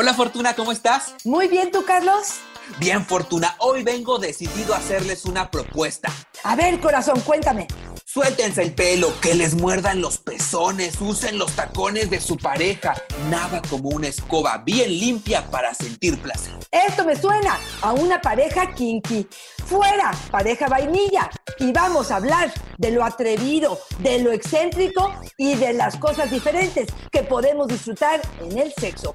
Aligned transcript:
Hola 0.00 0.14
Fortuna, 0.14 0.56
¿cómo 0.56 0.72
estás? 0.72 1.14
Muy 1.24 1.46
bien, 1.46 1.70
¿tú, 1.70 1.84
Carlos? 1.84 2.36
Bien, 2.78 3.04
Fortuna. 3.04 3.54
Hoy 3.58 3.82
vengo 3.82 4.18
decidido 4.18 4.72
a 4.72 4.78
hacerles 4.78 5.26
una 5.26 5.50
propuesta. 5.50 6.10
A 6.42 6.56
ver, 6.56 6.80
corazón, 6.80 7.20
cuéntame. 7.20 7.66
Suéltense 8.06 8.62
el 8.62 8.72
pelo, 8.72 9.12
que 9.20 9.34
les 9.34 9.54
muerdan 9.54 10.00
los 10.00 10.16
pezones, 10.16 10.98
usen 11.02 11.36
los 11.36 11.52
tacones 11.52 12.08
de 12.08 12.18
su 12.18 12.38
pareja. 12.38 12.94
Nada 13.28 13.60
como 13.68 13.90
una 13.90 14.08
escoba 14.08 14.56
bien 14.64 14.88
limpia 14.88 15.44
para 15.50 15.74
sentir 15.74 16.18
placer. 16.22 16.54
Esto 16.70 17.04
me 17.04 17.14
suena 17.14 17.58
a 17.82 17.92
una 17.92 18.22
pareja 18.22 18.72
kinky. 18.74 19.28
Fuera, 19.66 20.12
pareja 20.30 20.66
vainilla. 20.66 21.28
Y 21.58 21.72
vamos 21.72 22.10
a 22.10 22.16
hablar 22.16 22.50
de 22.78 22.90
lo 22.90 23.04
atrevido, 23.04 23.78
de 23.98 24.20
lo 24.20 24.32
excéntrico 24.32 25.12
y 25.36 25.56
de 25.56 25.74
las 25.74 25.96
cosas 25.96 26.30
diferentes 26.30 26.88
que 27.12 27.22
podemos 27.22 27.68
disfrutar 27.68 28.22
en 28.40 28.56
el 28.56 28.72
sexo. 28.72 29.14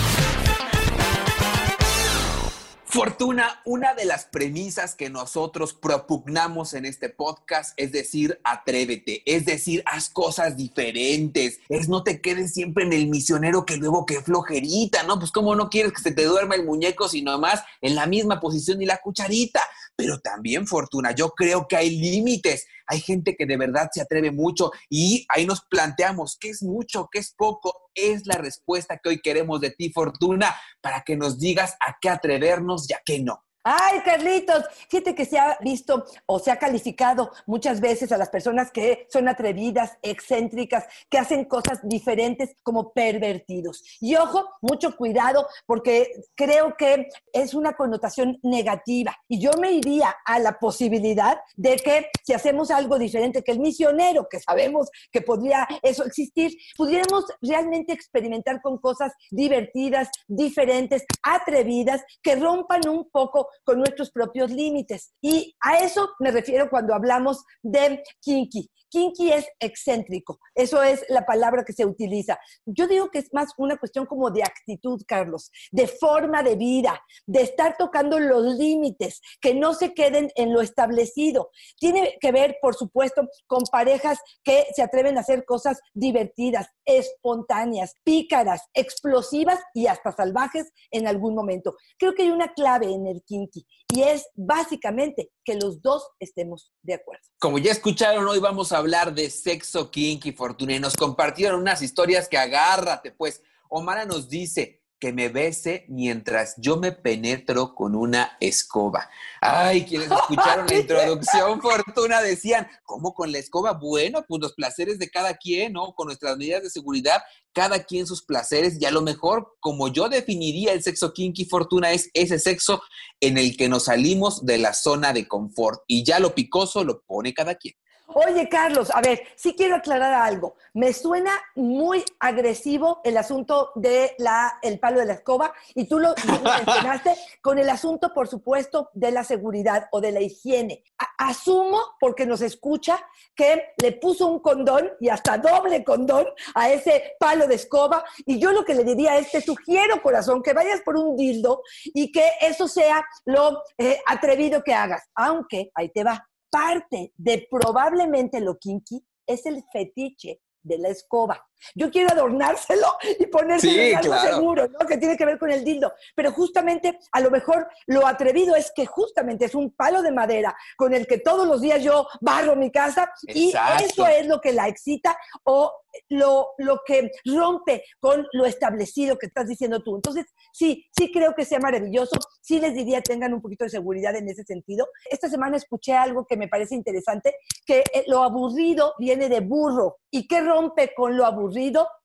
Fortuna, 2.91 3.61
una 3.63 3.93
de 3.93 4.03
las 4.03 4.25
premisas 4.25 4.95
que 4.95 5.09
nosotros 5.09 5.73
propugnamos 5.73 6.73
en 6.73 6.83
este 6.83 7.07
podcast 7.07 7.71
es 7.77 7.93
decir, 7.93 8.41
atrévete, 8.43 9.23
es 9.25 9.45
decir, 9.45 9.81
haz 9.85 10.09
cosas 10.09 10.57
diferentes, 10.57 11.61
es 11.69 11.87
no 11.87 12.03
te 12.03 12.19
quedes 12.19 12.53
siempre 12.53 12.83
en 12.83 12.91
el 12.91 13.07
misionero 13.07 13.65
que 13.65 13.77
luego 13.77 14.05
que 14.05 14.19
flojerita, 14.19 15.03
¿no? 15.03 15.17
Pues 15.19 15.31
cómo 15.31 15.55
no 15.55 15.69
quieres 15.69 15.93
que 15.93 16.01
se 16.01 16.11
te 16.11 16.25
duerma 16.25 16.55
el 16.55 16.65
muñeco, 16.65 17.07
sino 17.07 17.39
más 17.39 17.63
en 17.79 17.95
la 17.95 18.07
misma 18.07 18.41
posición 18.41 18.81
y 18.81 18.85
la 18.85 18.97
cucharita. 18.97 19.61
Pero 20.01 20.19
también, 20.19 20.65
Fortuna, 20.65 21.11
yo 21.11 21.29
creo 21.29 21.67
que 21.67 21.75
hay 21.75 21.91
límites. 21.91 22.65
Hay 22.87 23.01
gente 23.01 23.35
que 23.35 23.45
de 23.45 23.55
verdad 23.55 23.87
se 23.93 24.01
atreve 24.01 24.31
mucho 24.31 24.71
y 24.89 25.27
ahí 25.29 25.45
nos 25.45 25.61
planteamos 25.61 26.37
qué 26.39 26.49
es 26.49 26.63
mucho, 26.63 27.07
qué 27.11 27.19
es 27.19 27.35
poco. 27.37 27.91
Es 27.93 28.25
la 28.25 28.33
respuesta 28.33 28.97
que 28.97 29.09
hoy 29.09 29.21
queremos 29.21 29.61
de 29.61 29.69
ti, 29.69 29.91
Fortuna, 29.91 30.55
para 30.81 31.03
que 31.03 31.15
nos 31.15 31.37
digas 31.37 31.75
a 31.85 31.97
qué 32.01 32.09
atrevernos 32.09 32.89
y 32.89 32.93
a 32.93 33.01
qué 33.05 33.19
no. 33.19 33.45
Ay, 33.63 33.99
Carlitos, 34.03 34.65
fíjate 34.89 35.13
que 35.13 35.25
se 35.25 35.37
ha 35.37 35.55
visto 35.61 36.03
o 36.25 36.39
se 36.39 36.49
ha 36.49 36.57
calificado 36.57 37.31
muchas 37.45 37.79
veces 37.79 38.11
a 38.11 38.17
las 38.17 38.29
personas 38.29 38.71
que 38.71 39.05
son 39.07 39.27
atrevidas, 39.27 39.99
excéntricas, 40.01 40.85
que 41.07 41.19
hacen 41.19 41.45
cosas 41.45 41.79
diferentes 41.83 42.55
como 42.63 42.91
pervertidos. 42.91 43.83
Y 43.99 44.15
ojo, 44.15 44.49
mucho 44.61 44.97
cuidado 44.97 45.47
porque 45.67 46.11
creo 46.33 46.75
que 46.75 47.09
es 47.33 47.53
una 47.53 47.73
connotación 47.73 48.39
negativa. 48.41 49.15
Y 49.27 49.39
yo 49.39 49.51
me 49.59 49.73
iría 49.73 50.15
a 50.25 50.39
la 50.39 50.57
posibilidad 50.57 51.39
de 51.55 51.75
que 51.75 52.07
si 52.23 52.33
hacemos 52.33 52.71
algo 52.71 52.97
diferente 52.97 53.43
que 53.43 53.51
el 53.51 53.59
misionero, 53.59 54.27
que 54.27 54.39
sabemos 54.39 54.89
que 55.11 55.21
podría 55.21 55.67
eso 55.83 56.03
existir, 56.03 56.51
pudiéramos 56.75 57.25
realmente 57.41 57.93
experimentar 57.93 58.59
con 58.59 58.79
cosas 58.79 59.13
divertidas, 59.29 60.09
diferentes, 60.27 61.05
atrevidas, 61.21 62.01
que 62.23 62.35
rompan 62.35 62.81
un 62.89 63.07
poco 63.11 63.50
con 63.63 63.79
nuestros 63.79 64.11
propios 64.11 64.51
límites. 64.51 65.13
Y 65.21 65.55
a 65.61 65.79
eso 65.79 66.09
me 66.19 66.31
refiero 66.31 66.69
cuando 66.69 66.93
hablamos 66.93 67.43
de 67.61 68.03
kinky. 68.21 68.69
Kinky 68.91 69.31
es 69.31 69.47
excéntrico, 69.59 70.39
eso 70.53 70.83
es 70.83 71.03
la 71.09 71.25
palabra 71.25 71.63
que 71.63 71.73
se 71.73 71.85
utiliza. 71.85 72.37
Yo 72.65 72.87
digo 72.87 73.09
que 73.09 73.19
es 73.19 73.33
más 73.33 73.53
una 73.57 73.77
cuestión 73.77 74.05
como 74.05 74.29
de 74.29 74.43
actitud, 74.43 75.01
Carlos, 75.07 75.49
de 75.71 75.87
forma 75.87 76.43
de 76.43 76.57
vida, 76.57 77.01
de 77.25 77.41
estar 77.41 77.77
tocando 77.77 78.19
los 78.19 78.57
límites, 78.57 79.21
que 79.39 79.55
no 79.55 79.73
se 79.73 79.93
queden 79.93 80.29
en 80.35 80.53
lo 80.53 80.61
establecido. 80.61 81.49
Tiene 81.79 82.17
que 82.19 82.31
ver, 82.31 82.57
por 82.61 82.75
supuesto, 82.75 83.27
con 83.47 83.63
parejas 83.71 84.19
que 84.43 84.67
se 84.75 84.83
atreven 84.83 85.17
a 85.17 85.21
hacer 85.21 85.45
cosas 85.45 85.79
divertidas, 85.93 86.67
espontáneas, 86.85 87.95
pícaras, 88.03 88.61
explosivas 88.73 89.59
y 89.73 89.87
hasta 89.87 90.11
salvajes 90.11 90.71
en 90.91 91.07
algún 91.07 91.33
momento. 91.33 91.75
Creo 91.97 92.13
que 92.13 92.23
hay 92.23 92.29
una 92.29 92.53
clave 92.53 92.91
en 92.91 93.07
el 93.07 93.23
kinky 93.23 93.65
y 93.93 94.03
es 94.03 94.27
básicamente 94.35 95.31
que 95.43 95.55
los 95.55 95.81
dos 95.81 96.07
estemos 96.19 96.71
de 96.81 96.95
acuerdo. 96.95 97.23
Como 97.39 97.57
ya 97.57 97.71
escucharon, 97.71 98.27
hoy 98.27 98.39
vamos 98.39 98.71
a 98.71 98.80
hablar 98.81 99.13
de 99.13 99.29
sexo 99.29 99.89
kinky, 99.89 100.31
Fortuna, 100.33 100.75
y 100.75 100.79
nos 100.79 100.95
compartieron 100.95 101.61
unas 101.61 101.81
historias 101.81 102.27
que 102.27 102.37
agárrate, 102.37 103.11
pues. 103.11 103.41
Omara 103.69 104.05
nos 104.05 104.27
dice, 104.27 104.81
que 105.01 105.11
me 105.11 105.29
bese 105.29 105.85
mientras 105.89 106.53
yo 106.57 106.77
me 106.77 106.91
penetro 106.91 107.73
con 107.73 107.95
una 107.95 108.37
escoba. 108.39 109.09
Ay, 109.41 109.83
quienes 109.83 110.11
escucharon 110.11 110.67
la 110.67 110.75
introducción, 110.79 111.59
Fortuna, 111.59 112.21
decían, 112.21 112.67
¿cómo 112.83 113.15
con 113.15 113.31
la 113.31 113.39
escoba? 113.39 113.73
Bueno, 113.73 114.23
pues 114.27 114.39
los 114.39 114.53
placeres 114.53 114.99
de 114.99 115.09
cada 115.09 115.33
quien, 115.37 115.73
¿no? 115.73 115.95
Con 115.95 116.05
nuestras 116.05 116.37
medidas 116.37 116.61
de 116.61 116.69
seguridad, 116.69 117.19
cada 117.51 117.83
quien 117.83 118.05
sus 118.05 118.23
placeres, 118.23 118.79
y 118.79 118.85
a 118.85 118.91
lo 118.91 119.01
mejor, 119.01 119.57
como 119.59 119.87
yo 119.87 120.07
definiría 120.07 120.71
el 120.71 120.83
sexo 120.83 121.13
kinky, 121.13 121.45
Fortuna, 121.45 121.91
es 121.91 122.11
ese 122.13 122.37
sexo 122.37 122.83
en 123.19 123.39
el 123.39 123.57
que 123.57 123.69
nos 123.69 123.85
salimos 123.85 124.45
de 124.45 124.59
la 124.59 124.75
zona 124.75 125.13
de 125.13 125.27
confort, 125.27 125.81
y 125.87 126.03
ya 126.03 126.19
lo 126.19 126.35
picoso 126.35 126.83
lo 126.83 127.01
pone 127.01 127.33
cada 127.33 127.55
quien. 127.55 127.73
Oye, 128.13 128.49
Carlos, 128.49 128.91
a 128.93 129.01
ver, 129.01 129.21
sí 129.35 129.55
quiero 129.55 129.75
aclarar 129.75 130.13
algo. 130.13 130.55
Me 130.73 130.93
suena 130.93 131.31
muy 131.55 132.03
agresivo 132.19 132.99
el 133.03 133.17
asunto 133.17 133.71
de 133.75 134.15
la, 134.17 134.59
el 134.61 134.79
palo 134.79 134.99
de 134.99 135.05
la 135.05 135.13
escoba 135.13 135.53
y 135.75 135.87
tú 135.87 135.99
lo 135.99 136.13
mencionaste 136.25 137.15
con 137.41 137.57
el 137.59 137.69
asunto, 137.69 138.13
por 138.13 138.27
supuesto, 138.27 138.89
de 138.93 139.11
la 139.11 139.23
seguridad 139.23 139.87
o 139.91 140.01
de 140.01 140.11
la 140.11 140.21
higiene. 140.21 140.83
A- 140.97 141.29
asumo, 141.29 141.79
porque 141.99 142.25
nos 142.25 142.41
escucha, 142.41 142.99
que 143.35 143.73
le 143.77 143.93
puso 143.93 144.27
un 144.27 144.39
condón 144.39 144.91
y 144.99 145.09
hasta 145.09 145.37
doble 145.37 145.83
condón 145.83 146.27
a 146.55 146.69
ese 146.69 147.13
palo 147.19 147.47
de 147.47 147.55
escoba 147.55 148.03
y 148.25 148.39
yo 148.39 148.51
lo 148.51 148.65
que 148.65 148.73
le 148.75 148.83
diría 148.83 149.17
es, 149.17 149.31
te 149.31 149.41
sugiero, 149.41 150.01
corazón, 150.01 150.41
que 150.43 150.53
vayas 150.53 150.81
por 150.81 150.97
un 150.97 151.15
dildo 151.15 151.61
y 151.85 152.11
que 152.11 152.27
eso 152.41 152.67
sea 152.67 153.05
lo 153.25 153.63
eh, 153.77 153.99
atrevido 154.07 154.63
que 154.63 154.73
hagas. 154.73 155.03
Aunque, 155.15 155.71
ahí 155.75 155.89
te 155.89 156.03
va, 156.03 156.27
parte 156.51 157.13
de 157.17 157.47
probablemente 157.49 158.41
lo 158.41 158.59
kinky 158.59 159.03
es 159.25 159.45
el 159.45 159.63
fetiche 159.71 160.41
de 160.61 160.77
la 160.77 160.89
escoba. 160.89 161.43
Yo 161.75 161.89
quiero 161.91 162.11
adornárselo 162.11 162.87
y 163.19 163.25
ponérselo 163.27 163.73
Sí, 163.73 163.79
en 163.79 163.97
algo 163.97 164.11
claro. 164.13 164.35
seguro, 164.35 164.67
¿no? 164.67 164.85
Que 164.85 164.97
tiene 164.97 165.17
que 165.17 165.25
ver 165.25 165.39
con 165.39 165.51
el 165.51 165.63
dildo. 165.63 165.93
Pero 166.15 166.31
justamente, 166.31 166.99
a 167.11 167.19
lo 167.19 167.31
mejor, 167.31 167.67
lo 167.87 168.05
atrevido 168.07 168.55
es 168.55 168.71
que 168.75 168.85
justamente 168.85 169.45
es 169.45 169.55
un 169.55 169.71
palo 169.71 170.01
de 170.01 170.11
madera 170.11 170.55
con 170.77 170.93
el 170.93 171.07
que 171.07 171.17
todos 171.17 171.47
los 171.47 171.61
días 171.61 171.83
yo 171.83 172.07
barro 172.21 172.55
mi 172.55 172.71
casa 172.71 173.11
y 173.23 173.49
Exacto. 173.49 173.83
eso 173.85 174.07
es 174.07 174.27
lo 174.27 174.41
que 174.41 174.53
la 174.53 174.67
excita 174.67 175.17
o 175.43 175.71
lo, 176.09 176.49
lo 176.57 176.81
que 176.85 177.11
rompe 177.25 177.83
con 177.99 178.25
lo 178.31 178.45
establecido 178.45 179.17
que 179.17 179.25
estás 179.27 179.47
diciendo 179.47 179.83
tú. 179.83 179.95
Entonces, 179.95 180.25
sí, 180.53 180.85
sí 180.97 181.11
creo 181.11 181.33
que 181.35 181.45
sea 181.45 181.59
maravilloso. 181.59 182.15
Sí 182.41 182.59
les 182.59 182.73
diría 182.73 183.01
tengan 183.01 183.33
un 183.33 183.41
poquito 183.41 183.65
de 183.65 183.69
seguridad 183.69 184.15
en 184.15 184.29
ese 184.29 184.43
sentido. 184.43 184.87
Esta 185.09 185.29
semana 185.29 185.57
escuché 185.57 185.93
algo 185.93 186.25
que 186.25 186.37
me 186.37 186.47
parece 186.47 186.75
interesante, 186.75 187.35
que 187.65 187.83
eh, 187.93 188.05
lo 188.07 188.23
aburrido 188.23 188.93
viene 188.99 189.27
de 189.29 189.41
burro. 189.41 189.97
¿Y 190.09 190.27
qué 190.27 190.41
rompe 190.41 190.93
con 190.95 191.15
lo 191.17 191.25
aburrido? 191.25 191.50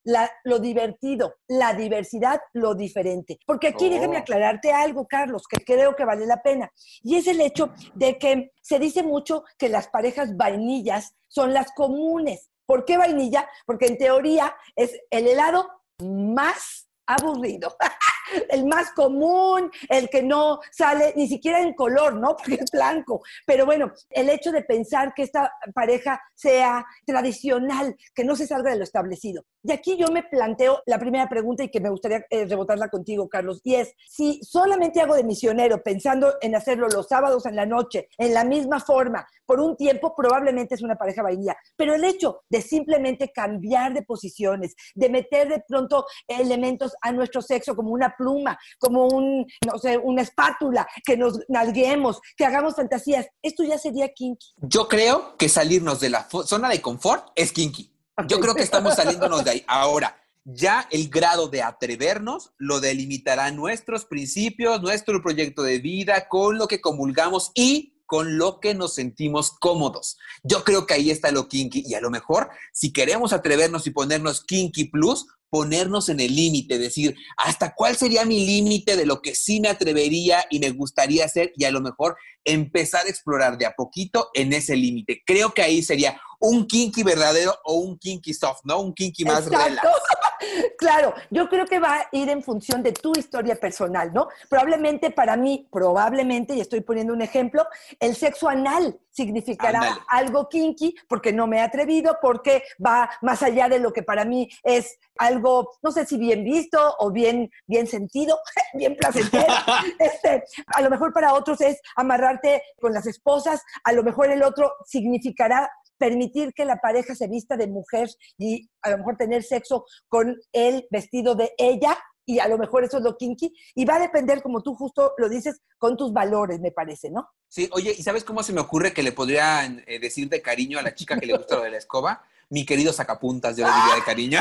La- 0.05 0.31
lo 0.45 0.59
divertido, 0.59 1.35
la 1.49 1.73
diversidad, 1.75 2.41
lo 2.53 2.75
diferente. 2.75 3.39
Porque 3.47 3.69
aquí 3.69 3.87
Oh. 3.87 3.91
déjame 3.91 4.17
aclararte 4.19 4.73
algo, 4.73 5.07
Carlos, 5.07 5.45
que 5.49 5.65
creo 5.65 5.95
que 5.97 6.05
vale 6.05 6.27
la 6.27 6.43
pena. 6.43 6.71
Y 7.03 7.17
es 7.17 7.27
el 7.27 7.41
hecho 7.41 7.71
de 7.95 8.19
que 8.19 8.53
se 8.61 8.79
dice 8.79 9.03
mucho 9.03 9.43
que 9.59 9.69
las 9.69 9.89
parejas 9.89 10.37
vainillas 10.37 11.15
son 11.29 11.53
las 11.53 11.73
comunes. 11.73 12.51
¿Por 12.67 12.85
qué 12.85 12.97
vainilla? 12.97 13.49
Porque 13.65 13.87
en 13.87 13.97
teoría 13.99 14.55
es 14.75 14.99
el 15.11 15.27
helado 15.29 15.69
más 16.03 16.89
aburrido. 17.07 17.77
el 18.49 18.67
más 18.67 18.91
común, 18.93 19.71
el 19.89 20.09
que 20.09 20.23
no 20.23 20.61
sale 20.71 21.13
ni 21.17 21.29
siquiera 21.29 21.61
en 21.61 21.75
color, 21.75 22.15
¿no? 22.15 22.37
Porque 22.37 22.55
es 22.55 22.71
blanco. 22.71 23.23
Pero 23.47 23.67
bueno, 23.67 23.93
el 24.11 24.29
hecho 24.31 24.53
de 24.53 24.63
pensar 24.63 25.15
que 25.15 25.23
esta 25.23 25.53
pareja 25.75 26.21
sea 26.35 26.85
tradicional, 27.05 27.97
que 28.15 28.25
no 28.25 28.37
se 28.37 28.47
salga 28.47 28.71
de 28.71 28.79
lo 28.79 28.85
establecido. 28.85 29.45
Y 29.63 29.73
aquí 29.73 29.97
yo 29.97 30.09
me 30.09 30.23
planteo 30.23 30.83
la 30.87 30.99
primera 30.99 31.29
pregunta 31.29 31.65
y 31.65 31.71
que 31.71 31.81
me 31.81 31.91
gustaría 31.91 32.25
eh, 32.31 32.47
rebotarla 32.47 32.89
contigo, 32.89 33.29
Carlos, 33.29 33.61
y 33.65 33.75
es, 33.75 33.93
si 34.09 34.41
solamente 34.43 35.01
hago 35.01 35.17
de 35.17 35.25
misionero 35.25 35.83
pensando 35.83 36.35
en 36.41 36.55
hacerlo 36.55 36.89
los 36.89 37.09
sábados 37.09 37.47
en 37.47 37.57
la 37.57 37.67
noche, 37.67 38.09
en 38.17 38.33
la 38.33 38.45
misma 38.45 38.79
forma, 38.79 39.27
por 39.45 39.61
un 39.61 39.77
tiempo, 39.77 40.15
probablemente 40.15 40.75
es 40.75 40.83
una 40.83 40.97
pareja 40.97 41.23
vainilla. 41.23 41.57
Pero 41.77 41.95
el 41.95 42.05
hecho 42.05 42.43
de 42.49 42.61
simplemente 42.61 43.31
cambiar 43.33 43.95
de 43.95 44.03
posiciones, 44.03 44.75
de 44.95 45.09
meter 45.09 45.49
de 45.49 45.63
pronto 45.67 46.05
elementos 46.27 46.95
a 47.01 47.13
nuestro 47.13 47.41
sexo 47.43 47.77
como 47.77 47.91
una 47.91 48.15
pluma, 48.17 48.59
como 48.79 49.07
un, 49.07 49.47
no 49.67 49.79
sé, 49.79 49.99
una 49.99 50.23
espátula, 50.23 50.87
que 51.05 51.17
nos 51.17 51.41
nalguemos, 51.49 52.21
que 52.37 52.45
hagamos 52.45 52.75
fantasías, 52.75 53.27
esto 53.43 53.65
ya 53.65 53.79
sería 53.79 54.09
kinky. 54.13 54.47
Yo 54.59 54.89
creo 54.89 55.37
que 55.37 55.49
salirnos 55.49 56.01
de 56.01 56.11
la 56.11 56.29
zona 56.29 56.69
de 56.69 56.81
confort 56.81 57.29
es 57.35 57.53
kinky. 57.53 57.93
Yo 58.29 58.41
creo 58.41 58.55
que 58.55 58.63
estamos 58.63 58.95
saliéndonos 58.97 59.45
de 59.45 59.51
ahí. 59.51 59.65
Ahora, 59.67 60.17
ya 60.45 60.87
el 60.91 61.09
grado 61.09 61.49
de 61.49 61.63
atrevernos 61.63 62.53
lo 62.57 62.81
delimitará 62.81 63.51
nuestros 63.51 64.05
principios, 64.05 64.81
nuestro 64.81 65.21
proyecto 65.21 65.63
de 65.63 65.81
vida, 65.81 66.29
con 66.29 66.57
lo 66.57 66.69
que 66.69 66.81
comulgamos 66.81 67.51
y 67.55 67.97
con 68.07 68.39
lo 68.39 68.61
que 68.61 68.75
nos 68.75 68.95
sentimos 68.95 69.51
cómodos. 69.51 70.17
Yo 70.45 70.63
creo 70.65 70.87
que 70.87 70.95
ahí 70.95 71.11
está 71.11 71.33
lo 71.33 71.49
kinky 71.49 71.83
y 71.85 71.95
a 71.95 72.01
lo 72.01 72.11
mejor 72.11 72.49
si 72.73 72.93
queremos 72.93 73.33
atrevernos 73.33 73.87
y 73.87 73.91
ponernos 73.91 74.45
kinky 74.45 74.85
plus, 74.85 75.27
ponernos 75.51 76.09
en 76.09 76.21
el 76.21 76.35
límite, 76.35 76.79
decir, 76.79 77.15
¿hasta 77.37 77.75
cuál 77.75 77.97
sería 77.97 78.25
mi 78.25 78.45
límite 78.45 78.97
de 78.97 79.07
lo 79.07 79.21
que 79.23 79.35
sí 79.35 79.61
me 79.61 79.69
atrevería 79.69 80.45
y 80.51 80.59
me 80.59 80.71
gustaría 80.71 81.25
hacer? 81.25 81.53
Y 81.57 81.65
a 81.65 81.71
lo 81.71 81.81
mejor 81.81 82.17
empezar 82.45 83.07
a 83.07 83.09
explorar 83.09 83.59
de 83.59 83.67
a 83.67 83.73
poquito 83.73 84.31
en 84.35 84.53
ese 84.53 84.77
límite. 84.77 85.23
Creo 85.27 85.53
que 85.53 85.63
ahí 85.63 85.83
sería 85.83 86.21
un 86.41 86.67
kinky 86.67 87.03
verdadero 87.03 87.57
o 87.65 87.75
un 87.75 87.99
kinky 87.99 88.33
soft, 88.35 88.61
¿no? 88.65 88.81
Un 88.81 88.95
kinky 88.95 89.25
más 89.25 89.47
Exacto. 89.47 89.65
relax. 89.65 89.89
Claro, 90.79 91.15
yo 91.31 91.49
creo 91.49 91.67
que 91.67 91.79
va 91.79 91.95
a 91.95 92.09
ir 92.13 92.29
en 92.29 92.43
función 92.43 92.83
de 92.83 92.93
tu 92.93 93.13
historia 93.17 93.57
personal, 93.57 94.13
¿no? 94.13 94.29
Probablemente 94.49 95.11
para 95.11 95.37
mí, 95.37 95.69
probablemente, 95.71 96.55
y 96.55 96.61
estoy 96.61 96.81
poniendo 96.81 97.13
un 97.13 97.23
ejemplo, 97.23 97.67
el 98.01 98.15
sexo 98.15 98.49
anal 98.49 98.99
significará 99.11 100.05
algo 100.09 100.49
kinky 100.49 100.95
porque 101.09 101.33
no 101.33 101.47
me 101.47 101.59
he 101.59 101.61
atrevido, 101.61 102.19
porque 102.21 102.63
va 102.85 103.11
más 103.23 103.43
allá 103.43 103.69
de 103.69 103.79
lo 103.79 103.93
que 103.93 104.03
para 104.03 104.25
mí 104.25 104.49
es 104.63 104.99
algo, 105.19 105.73
no 105.83 105.91
sé 105.91 106.05
si 106.05 106.19
bien 106.19 106.45
visto 106.45 106.79
o 106.99 107.11
bien, 107.11 107.51
bien 107.67 107.87
sentido, 107.87 108.39
bien 108.75 108.97
placentero. 108.97 109.47
Este, 109.99 110.45
a 110.67 110.83
lo 110.83 110.91
mejor 110.91 111.13
para 111.13 111.35
otros 111.35 111.61
es 111.61 111.81
amarrarte 111.97 112.63
con 112.81 112.93
las 112.93 113.07
esposas, 113.07 113.63
a 113.85 113.93
lo 113.93 114.03
mejor 114.03 114.31
el 114.31 114.43
otro 114.43 114.73
significará 114.85 115.71
permitir 115.99 116.53
que 116.55 116.65
la 116.65 116.77
pareja 116.77 117.15
se 117.15 117.29
vista 117.29 117.57
de 117.57 117.67
mujer 117.67 118.09
y 118.39 118.69
a 118.83 118.91
lo 118.91 118.99
mejor 118.99 119.17
tener 119.17 119.43
sexo 119.43 119.85
con 120.09 120.37
el 120.53 120.87
vestido 120.91 121.35
de 121.35 121.53
ella 121.59 121.99
y 122.25 122.41
a 122.41 122.49
lo 122.49 122.59
mejor 122.59 122.85
eso 122.85 122.99
es 122.99 123.05
lo 123.05 123.17
kinky 123.17 123.55
y 123.75 123.85
va 123.85 123.97
a 123.97 124.01
depender, 124.01 124.43
como 124.43 124.63
tú 124.63 124.75
justo 124.75 125.13
lo 125.17 125.29
dices, 125.29 125.61
con 125.79 125.97
tus 125.97 126.13
valores, 126.13 126.61
me 126.61 126.73
parece, 126.73 127.09
¿no? 127.11 127.29
Sí, 127.49 127.69
oye, 127.73 127.95
¿y 127.97 128.03
sabes 128.03 128.25
cómo 128.25 128.43
se 128.43 128.53
me 128.53 128.61
ocurre 128.61 128.93
que 128.93 129.03
le 129.03 129.13
podrían 129.13 129.85
eh, 129.87 130.01
decir 130.01 130.29
de 130.29 130.43
cariño 130.43 130.79
a 130.79 130.83
la 130.83 130.95
chica 130.95 131.19
que 131.19 131.27
le 131.27 131.37
gusta 131.37 131.57
lo 131.57 131.63
de 131.63 131.71
la 131.71 131.79
escoba? 131.79 132.23
Mi 132.49 132.67
querido 132.67 132.93
sacapuntas, 132.93 133.57
yo 133.57 133.67
le 133.67 133.73
diría 133.73 133.95
de 133.95 134.03
cariño. 134.03 134.41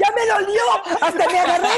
¡Ya 0.00 0.12
me 0.14 0.26
dolió! 0.26 0.62
¡Hasta 1.00 1.26
me 1.26 1.38
agarré! 1.38 1.68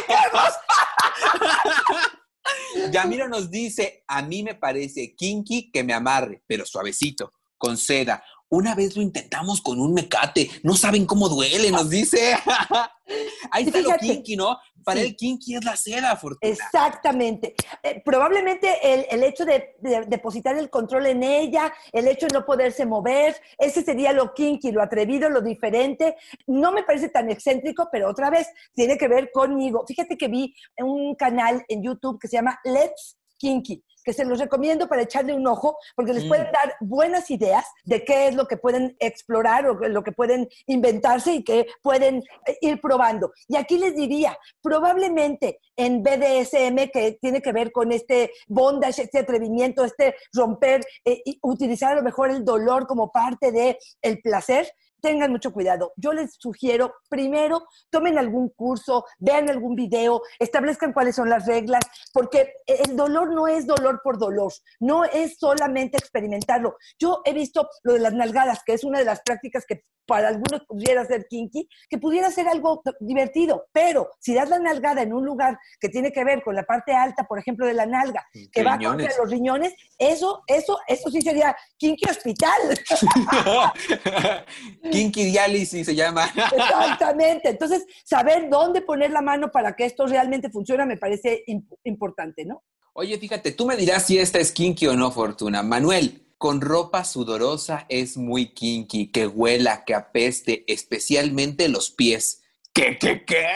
Yamiro 2.90 3.28
nos 3.28 3.50
dice, 3.50 4.04
a 4.06 4.22
mí 4.22 4.42
me 4.42 4.54
parece 4.54 5.14
kinky 5.14 5.70
que 5.70 5.84
me 5.84 5.94
amarre, 5.94 6.42
pero 6.46 6.64
suavecito, 6.64 7.32
con 7.56 7.76
seda. 7.76 8.22
Una 8.50 8.74
vez 8.74 8.96
lo 8.96 9.02
intentamos 9.02 9.60
con 9.60 9.80
un 9.80 9.92
mecate, 9.92 10.50
no 10.62 10.74
saben 10.74 11.04
cómo 11.06 11.28
duele, 11.28 11.70
nos 11.70 11.90
dice. 11.90 12.34
Ahí 13.50 13.64
está 13.64 13.80
lo 13.80 13.96
kinky, 13.96 14.36
¿no? 14.36 14.58
Para 14.84 15.00
Sí. 15.00 15.06
el 15.08 15.16
kinky 15.16 15.56
es 15.56 15.64
la 15.64 15.76
seda, 15.76 16.16
Fortuna. 16.16 16.50
Exactamente. 16.50 17.54
Eh, 17.82 18.00
probablemente 18.02 18.70
el, 18.82 19.04
el 19.10 19.22
hecho 19.22 19.44
de, 19.44 19.76
de 19.80 20.06
depositar 20.06 20.56
el 20.56 20.70
control 20.70 21.06
en 21.06 21.22
ella, 21.22 21.72
el 21.92 22.08
hecho 22.08 22.26
de 22.26 22.38
no 22.38 22.46
poderse 22.46 22.86
mover, 22.86 23.36
ese 23.58 23.82
sería 23.82 24.14
lo 24.14 24.32
kinky, 24.32 24.72
lo 24.72 24.82
atrevido, 24.82 25.28
lo 25.28 25.42
diferente. 25.42 26.16
No 26.46 26.72
me 26.72 26.84
parece 26.84 27.10
tan 27.10 27.30
excéntrico, 27.30 27.88
pero 27.92 28.08
otra 28.08 28.30
vez 28.30 28.48
tiene 28.74 28.96
que 28.96 29.08
ver 29.08 29.30
conmigo. 29.30 29.84
Fíjate 29.86 30.16
que 30.16 30.28
vi 30.28 30.54
un 30.78 31.14
canal 31.16 31.62
en 31.68 31.82
YouTube 31.82 32.18
que 32.18 32.28
se 32.28 32.36
llama 32.36 32.58
Let's 32.64 33.17
Kinky, 33.38 33.82
que 34.04 34.12
se 34.12 34.24
los 34.24 34.38
recomiendo 34.38 34.88
para 34.88 35.02
echarle 35.02 35.34
un 35.34 35.46
ojo, 35.46 35.76
porque 35.94 36.14
les 36.14 36.24
Mm. 36.24 36.28
pueden 36.28 36.52
dar 36.52 36.76
buenas 36.80 37.30
ideas 37.30 37.66
de 37.84 38.04
qué 38.04 38.28
es 38.28 38.34
lo 38.34 38.46
que 38.46 38.56
pueden 38.56 38.96
explorar 39.00 39.66
o 39.66 39.74
lo 39.74 40.02
que 40.02 40.12
pueden 40.12 40.48
inventarse 40.66 41.34
y 41.34 41.44
que 41.44 41.66
pueden 41.82 42.22
eh, 42.46 42.58
ir 42.62 42.80
probando. 42.80 43.32
Y 43.48 43.56
aquí 43.56 43.76
les 43.76 43.94
diría, 43.94 44.38
probablemente 44.62 45.60
en 45.76 46.02
BDSM, 46.02 46.90
que 46.90 47.18
tiene 47.20 47.42
que 47.42 47.52
ver 47.52 47.70
con 47.70 47.92
este 47.92 48.32
bondage, 48.46 49.02
este 49.02 49.18
atrevimiento, 49.18 49.84
este 49.84 50.14
romper, 50.32 50.80
eh, 51.04 51.20
y 51.24 51.38
utilizar 51.42 51.92
a 51.92 51.96
lo 51.96 52.02
mejor 52.02 52.30
el 52.30 52.44
dolor 52.44 52.86
como 52.86 53.10
parte 53.12 53.52
del 53.52 53.76
el 54.00 54.20
placer, 54.22 54.72
tengan 55.00 55.30
mucho 55.30 55.52
cuidado. 55.52 55.92
Yo 55.96 56.12
les 56.12 56.34
sugiero, 56.38 56.94
primero, 57.08 57.66
tomen 57.90 58.18
algún 58.18 58.48
curso, 58.50 59.04
vean 59.18 59.48
algún 59.48 59.74
video, 59.74 60.22
establezcan 60.38 60.92
cuáles 60.92 61.16
son 61.16 61.28
las 61.28 61.46
reglas, 61.46 61.84
porque 62.12 62.52
el 62.66 62.96
dolor 62.96 63.32
no 63.32 63.48
es 63.48 63.66
dolor 63.66 64.00
por 64.02 64.18
dolor, 64.18 64.52
no 64.80 65.04
es 65.04 65.38
solamente 65.38 65.96
experimentarlo. 65.96 66.76
Yo 66.98 67.22
he 67.24 67.32
visto 67.32 67.68
lo 67.82 67.94
de 67.94 68.00
las 68.00 68.12
nalgadas, 68.12 68.62
que 68.64 68.74
es 68.74 68.84
una 68.84 68.98
de 68.98 69.04
las 69.04 69.20
prácticas 69.22 69.64
que 69.66 69.84
para 70.08 70.28
algunos 70.28 70.64
pudiera 70.66 71.04
ser 71.04 71.26
kinky, 71.28 71.68
que 71.88 71.98
pudiera 71.98 72.30
ser 72.30 72.48
algo 72.48 72.82
divertido, 72.98 73.66
pero 73.72 74.08
si 74.18 74.34
das 74.34 74.48
la 74.48 74.58
nalgada 74.58 75.02
en 75.02 75.12
un 75.12 75.24
lugar 75.24 75.58
que 75.78 75.90
tiene 75.90 76.10
que 76.10 76.24
ver 76.24 76.42
con 76.42 76.54
la 76.56 76.62
parte 76.62 76.94
alta, 76.94 77.24
por 77.24 77.38
ejemplo, 77.38 77.66
de 77.66 77.74
la 77.74 77.84
nalga, 77.84 78.26
que 78.50 78.62
va 78.62 78.78
contra 78.78 79.10
los 79.18 79.30
riñones, 79.30 79.74
eso, 79.98 80.42
eso, 80.46 80.78
eso 80.88 81.10
sí 81.10 81.20
sería 81.20 81.54
kinky 81.76 82.08
hospital. 82.08 82.58
kinky 84.90 85.24
diálisis 85.24 85.86
se 85.86 85.94
llama. 85.94 86.30
Exactamente. 86.56 87.48
Entonces, 87.50 87.84
saber 88.04 88.48
dónde 88.50 88.82
poner 88.82 89.10
la 89.10 89.20
mano 89.22 89.50
para 89.50 89.74
que 89.76 89.84
esto 89.84 90.06
realmente 90.06 90.50
funcione 90.50 90.86
me 90.86 90.96
parece 90.96 91.44
imp- 91.46 91.76
importante, 91.84 92.44
¿no? 92.44 92.62
Oye, 92.94 93.16
fíjate, 93.18 93.52
tú 93.52 93.66
me 93.66 93.76
dirás 93.76 94.06
si 94.06 94.18
esta 94.18 94.38
es 94.38 94.50
kinky 94.52 94.86
o 94.88 94.94
no, 94.96 95.10
Fortuna. 95.12 95.62
Manuel, 95.62 96.24
con 96.36 96.60
ropa 96.60 97.04
sudorosa 97.04 97.86
es 97.88 98.16
muy 98.16 98.54
kinky, 98.54 99.10
que 99.12 99.26
huela, 99.26 99.84
que 99.84 99.94
apeste, 99.94 100.64
especialmente 100.66 101.68
los 101.68 101.90
pies. 101.90 102.42
¿Qué, 102.72 102.96
qué, 102.98 103.24
qué? 103.24 103.46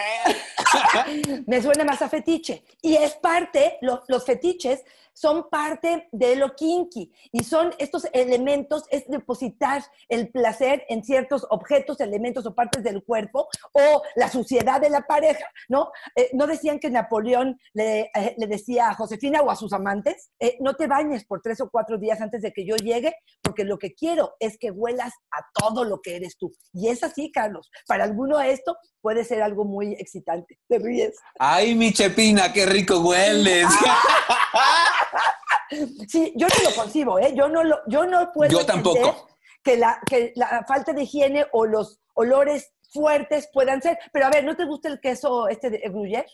Me 1.47 1.61
suena 1.63 1.85
más 1.85 2.03
a 2.03 2.09
fetiche. 2.09 2.65
Y 2.81 2.95
es 2.97 3.13
parte, 3.15 3.79
lo- 3.81 4.03
los 4.09 4.25
fetiches 4.25 4.81
son 5.13 5.49
parte 5.51 6.09
de 6.13 6.37
lo 6.37 6.55
kinky 6.55 7.13
y 7.33 7.45
son 7.45 7.75
estos 7.79 8.07
elementos, 8.13 8.85
es 8.91 9.07
depositar 9.09 9.83
el 10.09 10.31
placer 10.31 10.85
en 10.89 11.05
ciertos 11.05 11.47
objetos, 11.51 12.01
elementos 12.01 12.47
o 12.47 12.55
partes 12.55 12.83
del 12.83 13.05
cuerpo 13.05 13.49
o 13.73 14.03
la 14.17 14.29
suciedad 14.29 14.81
de 14.81 14.91
la 14.91 15.03
pareja, 15.03 15.47
¿no? 15.69 15.91
Eh, 16.17 16.31
¿No 16.33 16.47
decían 16.47 16.79
que 16.79 16.91
Napoleón 16.91 17.59
le, 17.73 18.11
eh, 18.15 18.35
le 18.37 18.47
decía 18.47 18.91
a 18.91 18.95
Josefina 18.95 19.43
o 19.43 19.51
a 19.51 19.57
sus 19.57 19.73
amantes, 19.73 20.31
eh, 20.41 20.57
no 20.61 20.75
te 20.75 20.87
bañes 20.87 21.25
por 21.25 21.41
tres 21.41 21.61
o 21.61 21.71
cuatro 21.71 21.99
días 21.99 22.21
antes 22.21 22.43
de 22.43 22.53
que 22.53 22.67
yo 22.67 22.77
llegue, 22.77 23.15
porque 23.43 23.65
lo 23.65 23.79
que 23.79 23.95
quiero 23.95 24.35
es 24.41 24.59
que 24.59 24.71
huelas 24.71 25.13
a 25.31 25.45
todo 25.55 25.85
lo 25.85 26.01
que 26.01 26.17
eres 26.17 26.37
tú. 26.37 26.53
Y 26.73 26.89
es 26.89 27.03
así, 27.03 27.31
Carlos. 27.31 27.71
Para 27.87 28.05
alguno 28.05 28.41
esto 28.41 28.77
puede 29.01 29.25
ser 29.25 29.43
algo 29.43 29.65
muy 29.65 29.93
excitante. 29.95 30.59
Te 30.69 30.79
ríes. 30.79 31.17
Ay, 31.39 31.75
mi 31.75 31.93
chepina, 31.93 32.53
qué 32.53 32.67
rico 32.67 33.01
hueles. 33.01 33.67
Sí, 36.09 36.33
yo 36.37 36.47
no 36.49 36.71
lo 36.71 36.77
concibo, 36.77 37.19
¿eh? 37.19 37.33
Yo 37.35 37.49
no, 37.49 37.65
lo, 37.65 37.81
yo 37.87 38.05
no 38.05 38.31
puedo 38.33 38.51
Yo 38.51 38.67
tampoco. 38.67 39.29
Que, 39.63 39.77
la, 39.77 40.01
que 40.07 40.33
la 40.37 40.65
falta 40.67 40.93
de 40.93 41.03
higiene 41.03 41.47
o 41.53 41.67
los 41.67 42.01
olores 42.15 42.73
fuertes 42.93 43.49
puedan 43.53 43.81
ser. 43.81 43.99
Pero 44.13 44.27
a 44.27 44.31
ver, 44.31 44.45
¿no 44.45 44.57
te 44.57 44.65
gusta 44.65 44.89
el 44.89 45.01
queso 45.01 45.49
este 45.49 45.71
de 45.71 45.81
gruyère? 45.91 46.27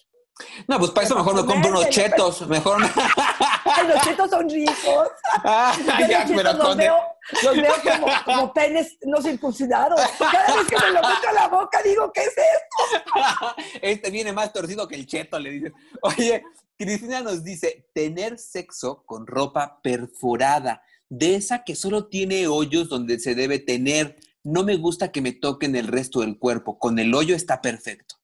No, 0.67 0.79
pues 0.79 0.91
para 0.93 1.07
eso 1.07 1.17
mejor 1.17 1.35
me 1.35 1.45
compro 1.45 1.71
unos 1.71 1.87
Comértelo, 1.87 2.09
chetos. 2.09 2.49
Mejor. 2.49 2.81
Los 2.81 4.03
chetos 4.03 4.31
son 4.31 4.49
ricos. 4.49 4.77
Yo 4.85 6.07
ya, 6.07 6.21
los 6.21 6.29
chetos 6.29 6.37
pero 6.37 6.53
los 6.53 6.77
veo, 6.77 6.99
los 7.43 7.57
veo 7.57 7.75
como, 7.83 8.07
como 8.25 8.53
penes 8.53 8.97
no 9.03 9.21
circuncidados. 9.23 10.01
Cada 10.19 10.57
vez 10.57 10.67
que 10.67 10.77
me 10.79 10.93
lo 10.93 11.01
meto 11.01 11.29
a 11.29 11.33
la 11.33 11.49
boca 11.49 11.83
digo, 11.83 12.11
¿qué 12.13 12.23
es 12.23 12.35
esto? 12.37 13.57
Este 13.83 14.11
viene 14.11 14.33
más 14.33 14.53
torcido 14.53 14.87
que 14.89 14.97
el 14.97 15.07
cheto, 15.07 15.39
le 15.39 15.51
dicen. 15.51 15.75
Oye, 16.03 16.43
Cristina 16.79 17.23
nos 17.23 17.43
dice, 17.43 17.91
tener 17.93 18.39
sexo 18.39 19.03
con 19.05 19.27
ropa 19.27 19.81
perforada, 19.83 20.83
de 21.09 21.35
esa 21.35 21.65
que 21.65 21.75
solo 21.75 22.07
tiene 22.07 22.47
hoyos 22.47 22.89
donde 22.89 23.19
se 23.19 23.35
debe 23.35 23.59
tener. 23.59 24.17
No 24.45 24.63
me 24.63 24.77
gusta 24.77 25.11
que 25.11 25.21
me 25.21 25.33
toquen 25.33 25.75
el 25.75 25.89
resto 25.89 26.21
del 26.21 26.39
cuerpo. 26.39 26.79
Con 26.79 27.01
el 27.01 27.15
hoyo 27.15 27.35
está 27.35 27.61
perfecto. 27.61 28.18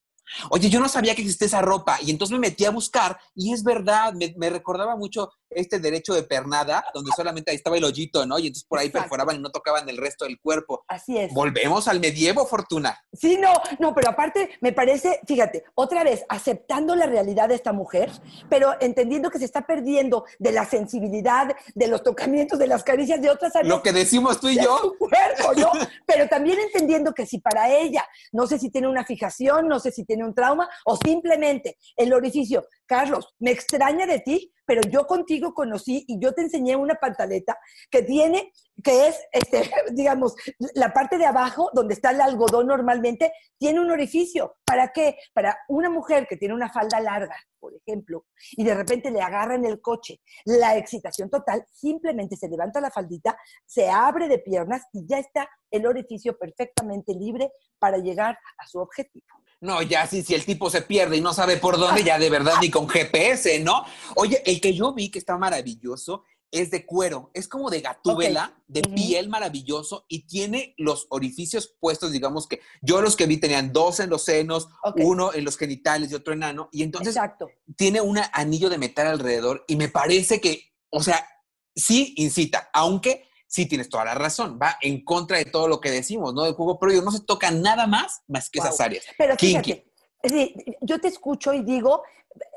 Oye, 0.50 0.68
yo 0.70 0.80
no 0.80 0.88
sabía 0.88 1.14
que 1.14 1.22
existía 1.22 1.46
esa 1.46 1.62
ropa 1.62 1.98
y 2.02 2.10
entonces 2.10 2.32
me 2.32 2.48
metí 2.48 2.64
a 2.64 2.70
buscar 2.70 3.18
y 3.34 3.52
es 3.52 3.62
verdad, 3.62 4.12
me, 4.14 4.34
me 4.36 4.50
recordaba 4.50 4.96
mucho 4.96 5.30
este 5.50 5.78
derecho 5.78 6.14
de 6.14 6.22
pernada, 6.24 6.84
donde 6.92 7.12
solamente 7.16 7.50
ahí 7.50 7.56
estaba 7.56 7.76
el 7.76 7.84
hoyito, 7.84 8.26
¿no? 8.26 8.38
Y 8.38 8.48
entonces 8.48 8.66
por 8.68 8.78
ahí 8.78 8.86
Exacto. 8.86 9.04
perforaban 9.04 9.36
y 9.36 9.38
no 9.38 9.50
tocaban 9.50 9.88
el 9.88 9.96
resto 9.96 10.24
del 10.24 10.40
cuerpo. 10.40 10.84
Así 10.88 11.16
es. 11.16 11.32
Volvemos 11.32 11.88
al 11.88 12.00
medievo, 12.00 12.46
Fortuna. 12.46 12.98
Sí, 13.12 13.36
no, 13.36 13.52
no, 13.78 13.94
pero 13.94 14.10
aparte 14.10 14.50
me 14.60 14.72
parece, 14.72 15.20
fíjate, 15.26 15.64
otra 15.74 16.04
vez, 16.04 16.24
aceptando 16.28 16.96
la 16.96 17.06
realidad 17.06 17.48
de 17.48 17.54
esta 17.54 17.72
mujer, 17.72 18.10
pero 18.48 18.74
entendiendo 18.80 19.30
que 19.30 19.38
se 19.38 19.44
está 19.44 19.66
perdiendo 19.66 20.24
de 20.38 20.52
la 20.52 20.64
sensibilidad, 20.64 21.54
de 21.74 21.88
los 21.88 22.02
tocamientos, 22.02 22.58
de 22.58 22.66
las 22.66 22.82
caricias 22.82 23.20
de 23.20 23.30
otras 23.30 23.54
áreas 23.56 23.68
Lo 23.68 23.82
que 23.82 23.92
decimos 23.92 24.40
tú 24.40 24.48
y 24.48 24.56
de 24.56 24.64
yo. 24.64 24.78
su 24.78 24.98
cuerpo, 24.98 25.54
¿no? 25.56 25.70
Pero 26.06 26.28
también 26.28 26.58
entendiendo 26.60 27.12
que 27.14 27.26
si 27.26 27.38
para 27.38 27.70
ella, 27.70 28.04
no 28.32 28.46
sé 28.46 28.58
si 28.58 28.70
tiene 28.70 28.88
una 28.88 29.04
fijación, 29.04 29.68
no 29.68 29.78
sé 29.80 29.90
si 29.90 30.04
tiene 30.04 30.13
un 30.22 30.34
trauma, 30.34 30.68
o 30.84 30.96
simplemente 30.96 31.78
el 31.96 32.12
orificio, 32.12 32.66
Carlos, 32.86 33.34
me 33.38 33.50
extraña 33.50 34.06
de 34.06 34.20
ti, 34.20 34.52
pero 34.66 34.82
yo 34.88 35.06
contigo 35.06 35.52
conocí 35.54 36.04
y 36.08 36.18
yo 36.20 36.32
te 36.32 36.42
enseñé 36.42 36.76
una 36.76 36.94
pantaleta 36.94 37.58
que 37.90 38.02
tiene, 38.02 38.52
que 38.82 39.08
es, 39.08 39.20
este, 39.32 39.62
digamos, 39.92 40.34
la 40.74 40.92
parte 40.92 41.18
de 41.18 41.26
abajo, 41.26 41.70
donde 41.72 41.94
está 41.94 42.10
el 42.10 42.20
algodón 42.20 42.66
normalmente, 42.66 43.32
tiene 43.58 43.80
un 43.80 43.90
orificio. 43.90 44.56
¿Para 44.64 44.92
qué? 44.92 45.16
Para 45.32 45.58
una 45.68 45.90
mujer 45.90 46.26
que 46.28 46.36
tiene 46.36 46.54
una 46.54 46.70
falda 46.70 47.00
larga, 47.00 47.36
por 47.58 47.74
ejemplo, 47.74 48.26
y 48.52 48.64
de 48.64 48.74
repente 48.74 49.10
le 49.10 49.20
agarra 49.20 49.54
en 49.54 49.64
el 49.64 49.80
coche 49.80 50.20
la 50.44 50.76
excitación 50.76 51.30
total, 51.30 51.64
simplemente 51.72 52.36
se 52.36 52.48
levanta 52.48 52.80
la 52.80 52.90
faldita, 52.90 53.36
se 53.64 53.88
abre 53.88 54.28
de 54.28 54.38
piernas 54.38 54.82
y 54.92 55.06
ya 55.06 55.18
está 55.18 55.48
el 55.70 55.86
orificio 55.86 56.36
perfectamente 56.36 57.14
libre 57.14 57.52
para 57.78 57.98
llegar 57.98 58.38
a 58.58 58.66
su 58.66 58.78
objetivo. 58.78 59.26
No, 59.64 59.80
ya 59.80 60.06
sí, 60.06 60.22
si 60.22 60.34
el 60.34 60.44
tipo 60.44 60.68
se 60.68 60.82
pierde 60.82 61.16
y 61.16 61.22
no 61.22 61.32
sabe 61.32 61.56
por 61.56 61.78
dónde, 61.78 62.04
ya 62.04 62.18
de 62.18 62.28
verdad 62.28 62.52
ni 62.60 62.70
con 62.70 62.86
GPS, 62.86 63.58
¿no? 63.60 63.86
Oye, 64.14 64.42
el 64.44 64.60
que 64.60 64.74
yo 64.74 64.92
vi 64.92 65.10
que 65.10 65.18
está 65.18 65.38
maravilloso 65.38 66.22
es 66.50 66.70
de 66.70 66.84
cuero, 66.84 67.30
es 67.32 67.48
como 67.48 67.70
de 67.70 67.80
gatúbela, 67.80 68.62
de 68.68 68.82
piel 68.82 69.30
maravilloso 69.30 70.04
y 70.06 70.26
tiene 70.26 70.74
los 70.76 71.06
orificios 71.08 71.74
puestos, 71.80 72.12
digamos 72.12 72.46
que 72.46 72.60
yo 72.82 73.00
los 73.00 73.16
que 73.16 73.24
vi 73.24 73.38
tenían 73.38 73.72
dos 73.72 74.00
en 74.00 74.10
los 74.10 74.24
senos, 74.24 74.68
uno 74.96 75.32
en 75.32 75.46
los 75.46 75.56
genitales 75.56 76.12
y 76.12 76.14
otro 76.14 76.34
enano, 76.34 76.68
y 76.70 76.82
entonces 76.82 77.16
Exacto. 77.16 77.48
tiene 77.74 78.02
un 78.02 78.20
anillo 78.34 78.68
de 78.68 78.76
metal 78.76 79.06
alrededor 79.06 79.64
y 79.66 79.76
me 79.76 79.88
parece 79.88 80.42
que, 80.42 80.74
o 80.90 81.02
sea, 81.02 81.26
sí 81.74 82.12
incita, 82.18 82.68
aunque 82.74 83.26
sí 83.54 83.66
tienes 83.66 83.88
toda 83.88 84.04
la 84.04 84.14
razón, 84.14 84.58
va 84.60 84.78
en 84.80 85.04
contra 85.04 85.38
de 85.38 85.44
todo 85.44 85.68
lo 85.68 85.80
que 85.80 85.92
decimos, 85.92 86.34
¿no? 86.34 86.42
Del 86.42 86.54
juego, 86.54 86.76
pero 86.76 86.92
no 87.02 87.12
se 87.12 87.20
toca 87.20 87.52
nada 87.52 87.86
más 87.86 88.22
más 88.26 88.50
que 88.50 88.58
Wow. 88.58 88.66
esas 88.66 88.80
áreas. 88.80 89.04
Pero 89.16 89.36
fíjate, 89.36 89.86
sí, 90.24 90.56
yo 90.80 91.00
te 91.00 91.06
escucho 91.06 91.54
y 91.54 91.62
digo, 91.62 92.02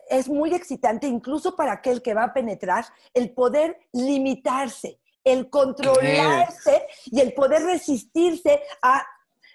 es 0.10 0.28
muy 0.28 0.56
excitante 0.56 1.06
incluso 1.06 1.56
para 1.56 1.74
aquel 1.74 2.02
que 2.02 2.16
va 2.16 2.24
a 2.24 2.34
penetrar 2.34 2.84
el 3.14 3.30
poder 3.30 3.78
limitarse, 3.94 5.00
el 5.24 5.52
controlarse 5.52 6.88
y 7.06 7.20
el 7.20 7.34
poder 7.34 7.62
resistirse 7.62 8.64
a 8.82 9.06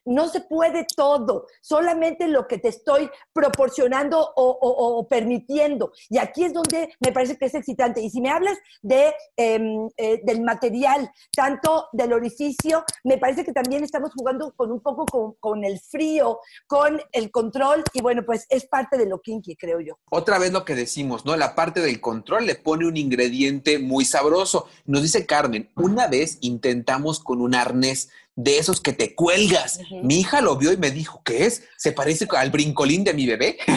no 0.05 0.29
se 0.29 0.41
puede 0.41 0.87
todo, 0.97 1.47
solamente 1.61 2.29
lo 2.29 2.47
que 2.47 2.59
te 2.59 2.69
estoy 2.69 3.11
proporcionando 3.33 4.33
o, 4.37 5.07
permitiendo. 5.09 5.93
Y 6.09 6.19
aquí 6.19 6.45
es 6.45 6.53
donde 6.53 6.91
me 7.01 7.13
parece 7.13 7.37
que 7.37 7.47
es 7.47 7.55
excitante. 7.55 8.01
Y 8.01 8.11
si 8.11 8.21
me 8.21 8.31
hablas 8.31 8.59
de, 8.83 9.13
em, 9.37 9.89
eh, 9.97 10.21
del 10.25 10.43
material, 10.43 11.11
tanto 11.35 11.89
del 11.93 12.13
orificio, 12.13 12.85
me 13.05 13.19
parece 13.19 13.45
que 13.45 13.53
también 13.53 13.85
estamos 13.85 14.13
jugando 14.15 14.53
con 14.57 14.73
un 14.73 14.81
poco 14.81 15.05
con, 15.07 15.33
con 15.35 15.65
el 15.65 15.81
frío, 15.81 16.41
con 16.67 17.01
el 17.13 17.31
control, 17.31 17.85
y 17.93 18.03
bueno, 18.03 18.23
pues 18.25 18.47
es 18.49 18.67
parte 18.67 18.97
de 18.97 19.07
lo 19.07 19.21
kinky, 19.21 19.57
creo 19.57 19.81
yo. 19.81 19.99
Otra 20.11 20.39
vez 20.39 20.53
lo 20.53 20.65
que 20.65 20.75
decimos, 20.75 21.25
¿no? 21.25 21.37
La 21.37 21.55
parte 21.55 21.81
del 21.81 22.01
control 22.01 22.47
le 22.47 22.55
pone 22.55 22.87
un 22.87 22.97
ingrediente 22.97 23.79
muy 23.79 24.05
sabroso. 24.05 24.67
Nos 24.87 25.03
dice 25.03 25.27
Carmen, 25.27 25.71
una 25.77 26.07
vez 26.07 26.39
intentamos 26.41 27.21
con 27.21 27.41
un 27.41 27.55
arnés 27.55 28.11
de 28.35 28.59
esos 28.59 28.81
que 28.81 28.93
te 28.93 29.15
cuelgas. 29.15 29.79
Mi 30.03 30.21
hija 30.21 30.41
lo 30.41 30.57
vio 30.57 30.73
y 30.73 30.77
me 30.77 30.91
dijo, 30.91 31.23
¿qué 31.25 31.47
es? 31.47 31.65
¿Se 31.77 31.93
parece 31.93 32.27
al 32.37 32.51
brincolín 32.51 33.05
de 33.05 33.15
mi 33.15 33.27
bebé? 33.27 33.59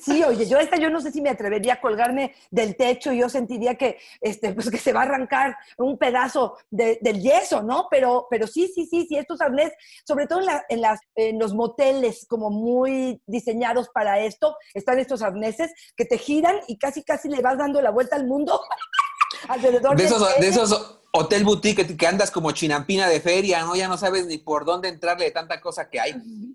Sí, 0.00 0.22
oye, 0.22 0.46
yo 0.46 0.56
esta 0.58 0.76
yo 0.76 0.88
no 0.88 1.00
sé 1.00 1.10
si 1.10 1.20
me 1.20 1.30
atrevería 1.30 1.74
a 1.74 1.80
colgarme 1.80 2.32
del 2.50 2.76
techo 2.76 3.12
y 3.12 3.18
yo 3.18 3.28
sentiría 3.28 3.74
que, 3.74 3.98
este, 4.20 4.52
pues 4.52 4.70
que 4.70 4.78
se 4.78 4.92
va 4.92 5.00
a 5.00 5.02
arrancar 5.02 5.56
un 5.76 5.98
pedazo 5.98 6.56
de- 6.70 6.98
del 7.02 7.20
yeso, 7.20 7.62
¿no? 7.62 7.88
Pero, 7.90 8.28
pero 8.30 8.46
sí, 8.46 8.70
sí, 8.72 8.86
sí, 8.86 9.04
sí, 9.08 9.16
estos 9.16 9.40
arnés, 9.40 9.72
sobre 10.06 10.28
todo 10.28 10.38
en, 10.40 10.46
la- 10.46 10.64
en 10.68 10.80
las, 10.80 11.00
en 11.16 11.38
los 11.40 11.54
moteles 11.54 12.24
como 12.28 12.50
muy 12.50 13.20
diseñados 13.26 13.88
para 13.92 14.20
esto, 14.20 14.56
están 14.74 15.00
estos 15.00 15.22
arneses 15.22 15.72
que 15.96 16.04
te 16.04 16.18
giran 16.18 16.56
y 16.68 16.78
casi, 16.78 17.02
casi 17.02 17.28
le 17.28 17.40
vas 17.42 17.58
dando 17.58 17.82
la 17.82 17.90
vuelta 17.90 18.14
al 18.14 18.26
mundo 18.28 18.60
alrededor 19.48 19.96
De 19.96 20.04
esos, 20.04 20.40
de 20.40 20.48
esos 20.48 20.98
hotel 21.12 21.44
boutique 21.44 21.86
que, 21.86 21.96
que 21.96 22.06
andas 22.06 22.30
como 22.30 22.52
chinampina 22.52 23.08
de 23.08 23.20
feria, 23.20 23.62
¿no? 23.62 23.74
Ya 23.74 23.88
no 23.88 23.96
sabes 23.96 24.26
ni 24.26 24.38
por 24.38 24.64
dónde 24.64 24.88
entrarle 24.88 25.24
de 25.24 25.30
tanta 25.30 25.60
cosa 25.60 25.88
que 25.88 26.00
hay. 26.00 26.14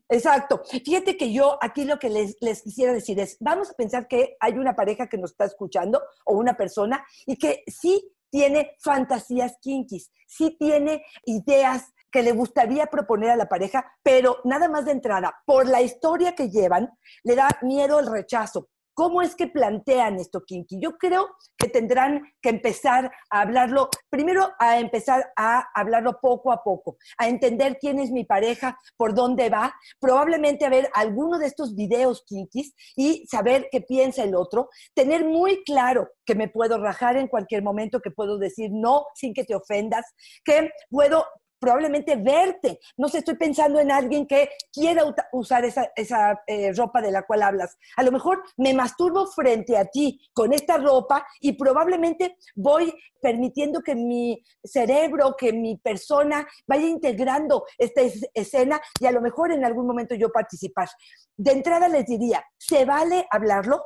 Exacto. 0.09 0.61
Fíjate 0.63 1.17
que 1.17 1.33
yo 1.33 1.57
aquí 1.61 1.85
lo 1.85 1.99
que 1.99 2.09
les, 2.09 2.37
les 2.39 2.61
quisiera 2.61 2.93
decir 2.93 3.19
es, 3.19 3.37
vamos 3.39 3.71
a 3.71 3.73
pensar 3.73 4.07
que 4.07 4.35
hay 4.39 4.53
una 4.53 4.75
pareja 4.75 5.07
que 5.07 5.17
nos 5.17 5.31
está 5.31 5.45
escuchando 5.45 6.01
o 6.25 6.35
una 6.35 6.55
persona 6.55 7.05
y 7.25 7.37
que 7.37 7.63
sí 7.67 8.11
tiene 8.29 8.75
fantasías 8.79 9.57
kinkies, 9.61 10.11
sí 10.27 10.55
tiene 10.59 11.03
ideas 11.25 11.93
que 12.11 12.21
le 12.21 12.31
gustaría 12.31 12.85
proponer 12.87 13.31
a 13.31 13.35
la 13.35 13.49
pareja, 13.49 13.91
pero 14.03 14.37
nada 14.43 14.69
más 14.69 14.85
de 14.85 14.91
entrada, 14.91 15.41
por 15.45 15.67
la 15.67 15.81
historia 15.81 16.35
que 16.35 16.49
llevan, 16.49 16.91
le 17.23 17.35
da 17.35 17.47
miedo 17.63 17.99
el 17.99 18.05
rechazo. 18.05 18.69
¿Cómo 18.93 19.21
es 19.21 19.35
que 19.35 19.47
plantean 19.47 20.19
esto, 20.19 20.43
Kinky? 20.45 20.79
Yo 20.79 20.97
creo 20.97 21.29
que 21.57 21.67
tendrán 21.67 22.21
que 22.41 22.49
empezar 22.49 23.11
a 23.29 23.41
hablarlo, 23.41 23.89
primero 24.09 24.51
a 24.59 24.79
empezar 24.79 25.31
a 25.35 25.67
hablarlo 25.73 26.19
poco 26.21 26.51
a 26.51 26.63
poco, 26.63 26.97
a 27.17 27.27
entender 27.27 27.77
quién 27.79 27.99
es 27.99 28.11
mi 28.11 28.23
pareja, 28.23 28.77
por 28.95 29.15
dónde 29.15 29.49
va, 29.49 29.73
probablemente 29.99 30.65
a 30.65 30.69
ver 30.69 30.89
alguno 30.93 31.39
de 31.39 31.47
estos 31.47 31.73
videos 31.75 32.23
Kinkys 32.27 32.73
y 32.95 33.25
saber 33.27 33.67
qué 33.71 33.81
piensa 33.81 34.23
el 34.23 34.35
otro, 34.35 34.69
tener 34.93 35.25
muy 35.25 35.63
claro 35.63 36.09
que 36.25 36.35
me 36.35 36.47
puedo 36.47 36.77
rajar 36.77 37.17
en 37.17 37.27
cualquier 37.27 37.63
momento, 37.63 37.99
que 37.99 38.11
puedo 38.11 38.37
decir 38.37 38.69
no 38.71 39.05
sin 39.15 39.33
que 39.33 39.43
te 39.43 39.55
ofendas, 39.55 40.05
que 40.45 40.69
puedo 40.89 41.25
probablemente 41.63 42.17
verte. 42.17 42.79
No 42.97 43.07
sé, 43.07 43.19
estoy 43.19 43.35
pensando 43.37 43.79
en 43.79 43.89
alguien 43.89 44.27
que 44.27 44.49
quiera 44.71 45.03
usar 45.31 45.63
esa, 45.63 45.89
esa, 45.95 46.41
eh, 46.45 46.73
ropa 46.73 47.01
de 47.01 47.09
la 47.09 47.23
cual 47.23 47.41
hablas. 47.41 47.77
A 47.95 48.03
lo 48.03 48.11
mejor 48.11 48.43
me 48.57 48.73
masturbo 48.73 49.27
frente 49.27 49.77
a 49.77 49.85
ti 49.85 50.19
con 50.33 50.51
esta 50.51 50.75
ropa 50.77 51.25
y 51.39 51.53
probablemente 51.53 52.35
voy 52.55 52.93
permitiendo 53.21 53.79
que 53.81 53.95
mi 53.95 54.43
cerebro, 54.61 55.35
que 55.37 55.53
mi 55.53 55.77
persona 55.77 56.45
vaya 56.67 56.85
integrando 56.85 57.63
esta 57.77 58.01
es- 58.01 58.27
escena 58.33 58.81
y 58.99 59.05
a 59.05 59.11
lo 59.11 59.21
mejor 59.21 59.53
en 59.53 59.63
algún 59.63 59.87
momento 59.87 60.15
yo 60.15 60.29
participar. 60.33 60.89
De 61.37 61.53
entrada 61.53 61.87
les 61.87 62.05
diría, 62.05 62.43
¿se 62.57 62.83
vale 62.83 63.25
hablarlo? 63.31 63.85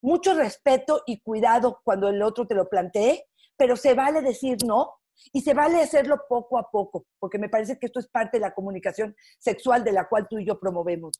Mucho 0.00 0.32
respeto 0.32 1.02
y 1.04 1.20
cuidado 1.20 1.82
cuando 1.84 2.08
el 2.08 2.22
otro 2.22 2.46
te 2.46 2.54
lo 2.54 2.66
plantee, 2.66 3.26
pero 3.58 3.76
se 3.76 3.92
vale 3.92 4.22
decir 4.22 4.56
no 4.64 4.99
y 5.32 5.42
se 5.42 5.54
vale 5.54 5.82
hacerlo 5.82 6.20
poco 6.28 6.58
a 6.58 6.70
poco, 6.70 7.06
porque 7.18 7.38
me 7.38 7.48
parece 7.48 7.78
que 7.78 7.86
esto 7.86 8.00
es 8.00 8.08
parte 8.08 8.38
de 8.38 8.42
la 8.42 8.54
comunicación 8.54 9.14
sexual 9.38 9.84
de 9.84 9.92
la 9.92 10.08
cual 10.08 10.26
tú 10.28 10.38
y 10.38 10.46
yo 10.46 10.58
promovemos. 10.58 11.18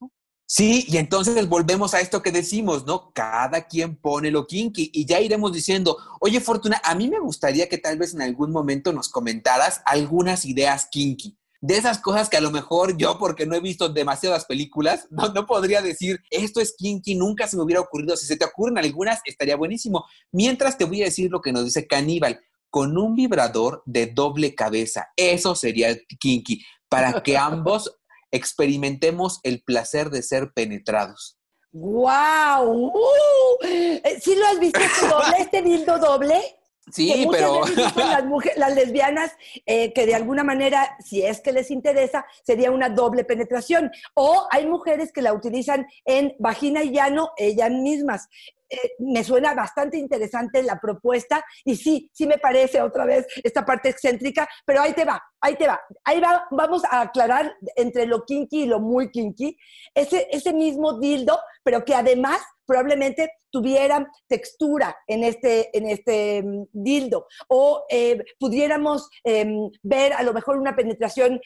Sí, 0.53 0.85
y 0.89 0.97
entonces 0.97 1.49
volvemos 1.49 1.95
a 1.95 2.01
esto 2.01 2.23
que 2.23 2.33
decimos, 2.33 2.85
¿no? 2.85 3.13
Cada 3.13 3.69
quien 3.69 3.95
pone 3.95 4.33
lo 4.33 4.49
kinky 4.49 4.91
y 4.93 5.07
ya 5.07 5.21
iremos 5.21 5.53
diciendo, 5.53 5.97
oye 6.19 6.41
Fortuna, 6.41 6.81
a 6.83 6.97
mí 6.97 7.09
me 7.09 7.21
gustaría 7.21 7.69
que 7.69 7.79
tal 7.79 7.99
vez 7.99 8.15
en 8.15 8.23
algún 8.23 8.51
momento 8.51 8.93
nos 8.93 9.09
comentaras 9.09 9.81
algunas 9.85 10.45
ideas 10.45 10.89
kinky. 10.91 11.39
De 11.61 11.77
esas 11.77 11.99
cosas 11.99 12.29
que 12.29 12.37
a 12.37 12.41
lo 12.41 12.51
mejor 12.51 12.97
yo, 12.97 13.17
porque 13.17 13.47
no 13.47 13.55
he 13.55 13.61
visto 13.61 13.91
demasiadas 13.91 14.47
películas, 14.47 15.07
no, 15.11 15.29
no 15.29 15.47
podría 15.47 15.83
decir, 15.83 16.19
esto 16.31 16.61
es 16.61 16.75
kinky, 16.77 17.15
nunca 17.15 17.47
se 17.47 17.57
me 17.57 17.63
hubiera 17.63 17.83
ocurrido. 17.83 18.17
Si 18.17 18.27
se 18.27 18.37
te 18.37 18.47
ocurren 18.47 18.79
algunas, 18.79 19.21
estaría 19.27 19.55
buenísimo. 19.55 20.05
Mientras 20.33 20.77
te 20.77 20.85
voy 20.85 21.03
a 21.03 21.05
decir 21.05 21.31
lo 21.31 21.41
que 21.41 21.53
nos 21.53 21.65
dice 21.65 21.87
Caníbal, 21.87 22.41
con 22.71 22.97
un 22.97 23.15
vibrador 23.15 23.83
de 23.85 24.07
doble 24.07 24.55
cabeza. 24.55 25.09
Eso 25.17 25.55
sería 25.55 25.97
kinky, 26.19 26.65
para 26.89 27.23
que 27.23 27.37
ambos 27.39 27.99
experimentemos 28.31 29.41
el 29.43 29.63
placer 29.63 30.11
de 30.11 30.23
ser 30.23 30.53
penetrados. 30.53 31.37
¡Guau! 31.73 32.93
¡Uh! 32.93 33.65
Eh, 33.65 34.19
¿Sí 34.21 34.35
lo 34.35 34.47
has 34.47 34.59
visto 34.59 34.81
doble, 35.09 35.37
este 35.39 35.63
dildo 35.63 35.99
doble? 35.99 36.60
Sí, 36.93 37.27
pero- 37.31 37.61
veces 37.61 37.77
dicen 37.77 38.11
las, 38.11 38.25
mujeres, 38.25 38.59
las 38.59 38.75
lesbianas 38.75 39.37
eh, 39.67 39.93
que 39.93 40.07
de 40.07 40.15
alguna 40.15 40.45
manera, 40.45 40.97
si 41.05 41.23
es 41.23 41.41
que 41.41 41.53
les 41.53 41.71
interesa, 41.71 42.25
sería 42.45 42.71
una 42.71 42.89
doble 42.89 43.25
penetración. 43.25 43.91
O 44.15 44.47
hay 44.51 44.67
mujeres 44.67 45.13
que 45.13 45.23
la 45.23 45.33
utilizan 45.33 45.87
en 46.05 46.35
vagina 46.39 46.83
y 46.83 46.93
llano 46.93 47.31
ellas 47.37 47.71
mismas. 47.71 48.29
Eh, 48.73 48.93
me 49.01 49.25
suena 49.25 49.53
bastante 49.53 49.99
interesante 49.99 50.63
la 50.63 50.79
propuesta 50.79 51.45
y 51.65 51.75
sí, 51.75 52.09
sí 52.15 52.25
me 52.29 52.39
parece 52.39 52.81
otra 52.81 53.05
vez 53.05 53.27
esta 53.43 53.67
parte 53.67 53.89
excéntrica, 53.89 54.49
pero 54.65 54.81
ahí 54.81 54.93
te 54.93 55.05
va, 55.05 55.21
ahí 55.41 55.57
te 55.57 55.67
va. 55.67 55.81
Ahí 56.05 56.21
va, 56.21 56.47
vamos 56.53 56.85
a 56.89 57.01
aclarar 57.01 57.57
entre 57.75 58.07
lo 58.07 58.25
kinky 58.25 58.63
y 58.63 58.67
lo 58.67 58.79
muy 58.79 59.11
kinky, 59.11 59.59
ese, 59.93 60.29
ese 60.31 60.53
mismo 60.53 61.01
dildo, 61.01 61.41
pero 61.65 61.85
que 61.85 61.97
además 61.97 62.41
probablemente 62.71 63.33
tuviera 63.51 64.09
textura 64.29 64.97
en 65.09 65.25
este, 65.25 65.77
en 65.77 65.89
este 65.89 66.41
mm, 66.41 66.67
dildo 66.73 67.27
o 67.49 67.85
eh, 67.91 68.23
pudiéramos 68.39 69.11
em, 69.25 69.69
ver 69.83 70.13
a 70.13 70.23
lo 70.23 70.33
mejor 70.33 70.57
una 70.57 70.77
penetración 70.77 71.41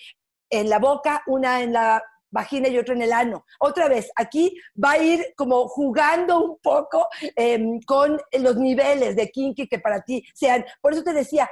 en 0.50 0.68
la 0.68 0.78
boca, 0.78 1.22
una 1.26 1.62
en 1.62 1.72
la 1.72 2.04
vagina 2.30 2.68
y 2.68 2.76
otra 2.76 2.94
en 2.94 3.02
el 3.02 3.12
ano. 3.12 3.46
Otra 3.58 3.88
vez, 3.88 4.10
aquí 4.16 4.54
va 4.82 4.92
a 4.92 4.98
ir 4.98 5.32
como 5.34 5.66
jugando 5.68 6.44
un 6.44 6.58
poco 6.58 7.08
em, 7.36 7.80
con 7.86 8.20
los 8.38 8.56
niveles 8.56 9.16
de 9.16 9.30
kinky 9.30 9.66
que 9.66 9.78
para 9.78 10.02
ti 10.02 10.22
sean. 10.34 10.62
Por 10.82 10.92
eso 10.92 11.02
te 11.02 11.14
decía, 11.14 11.48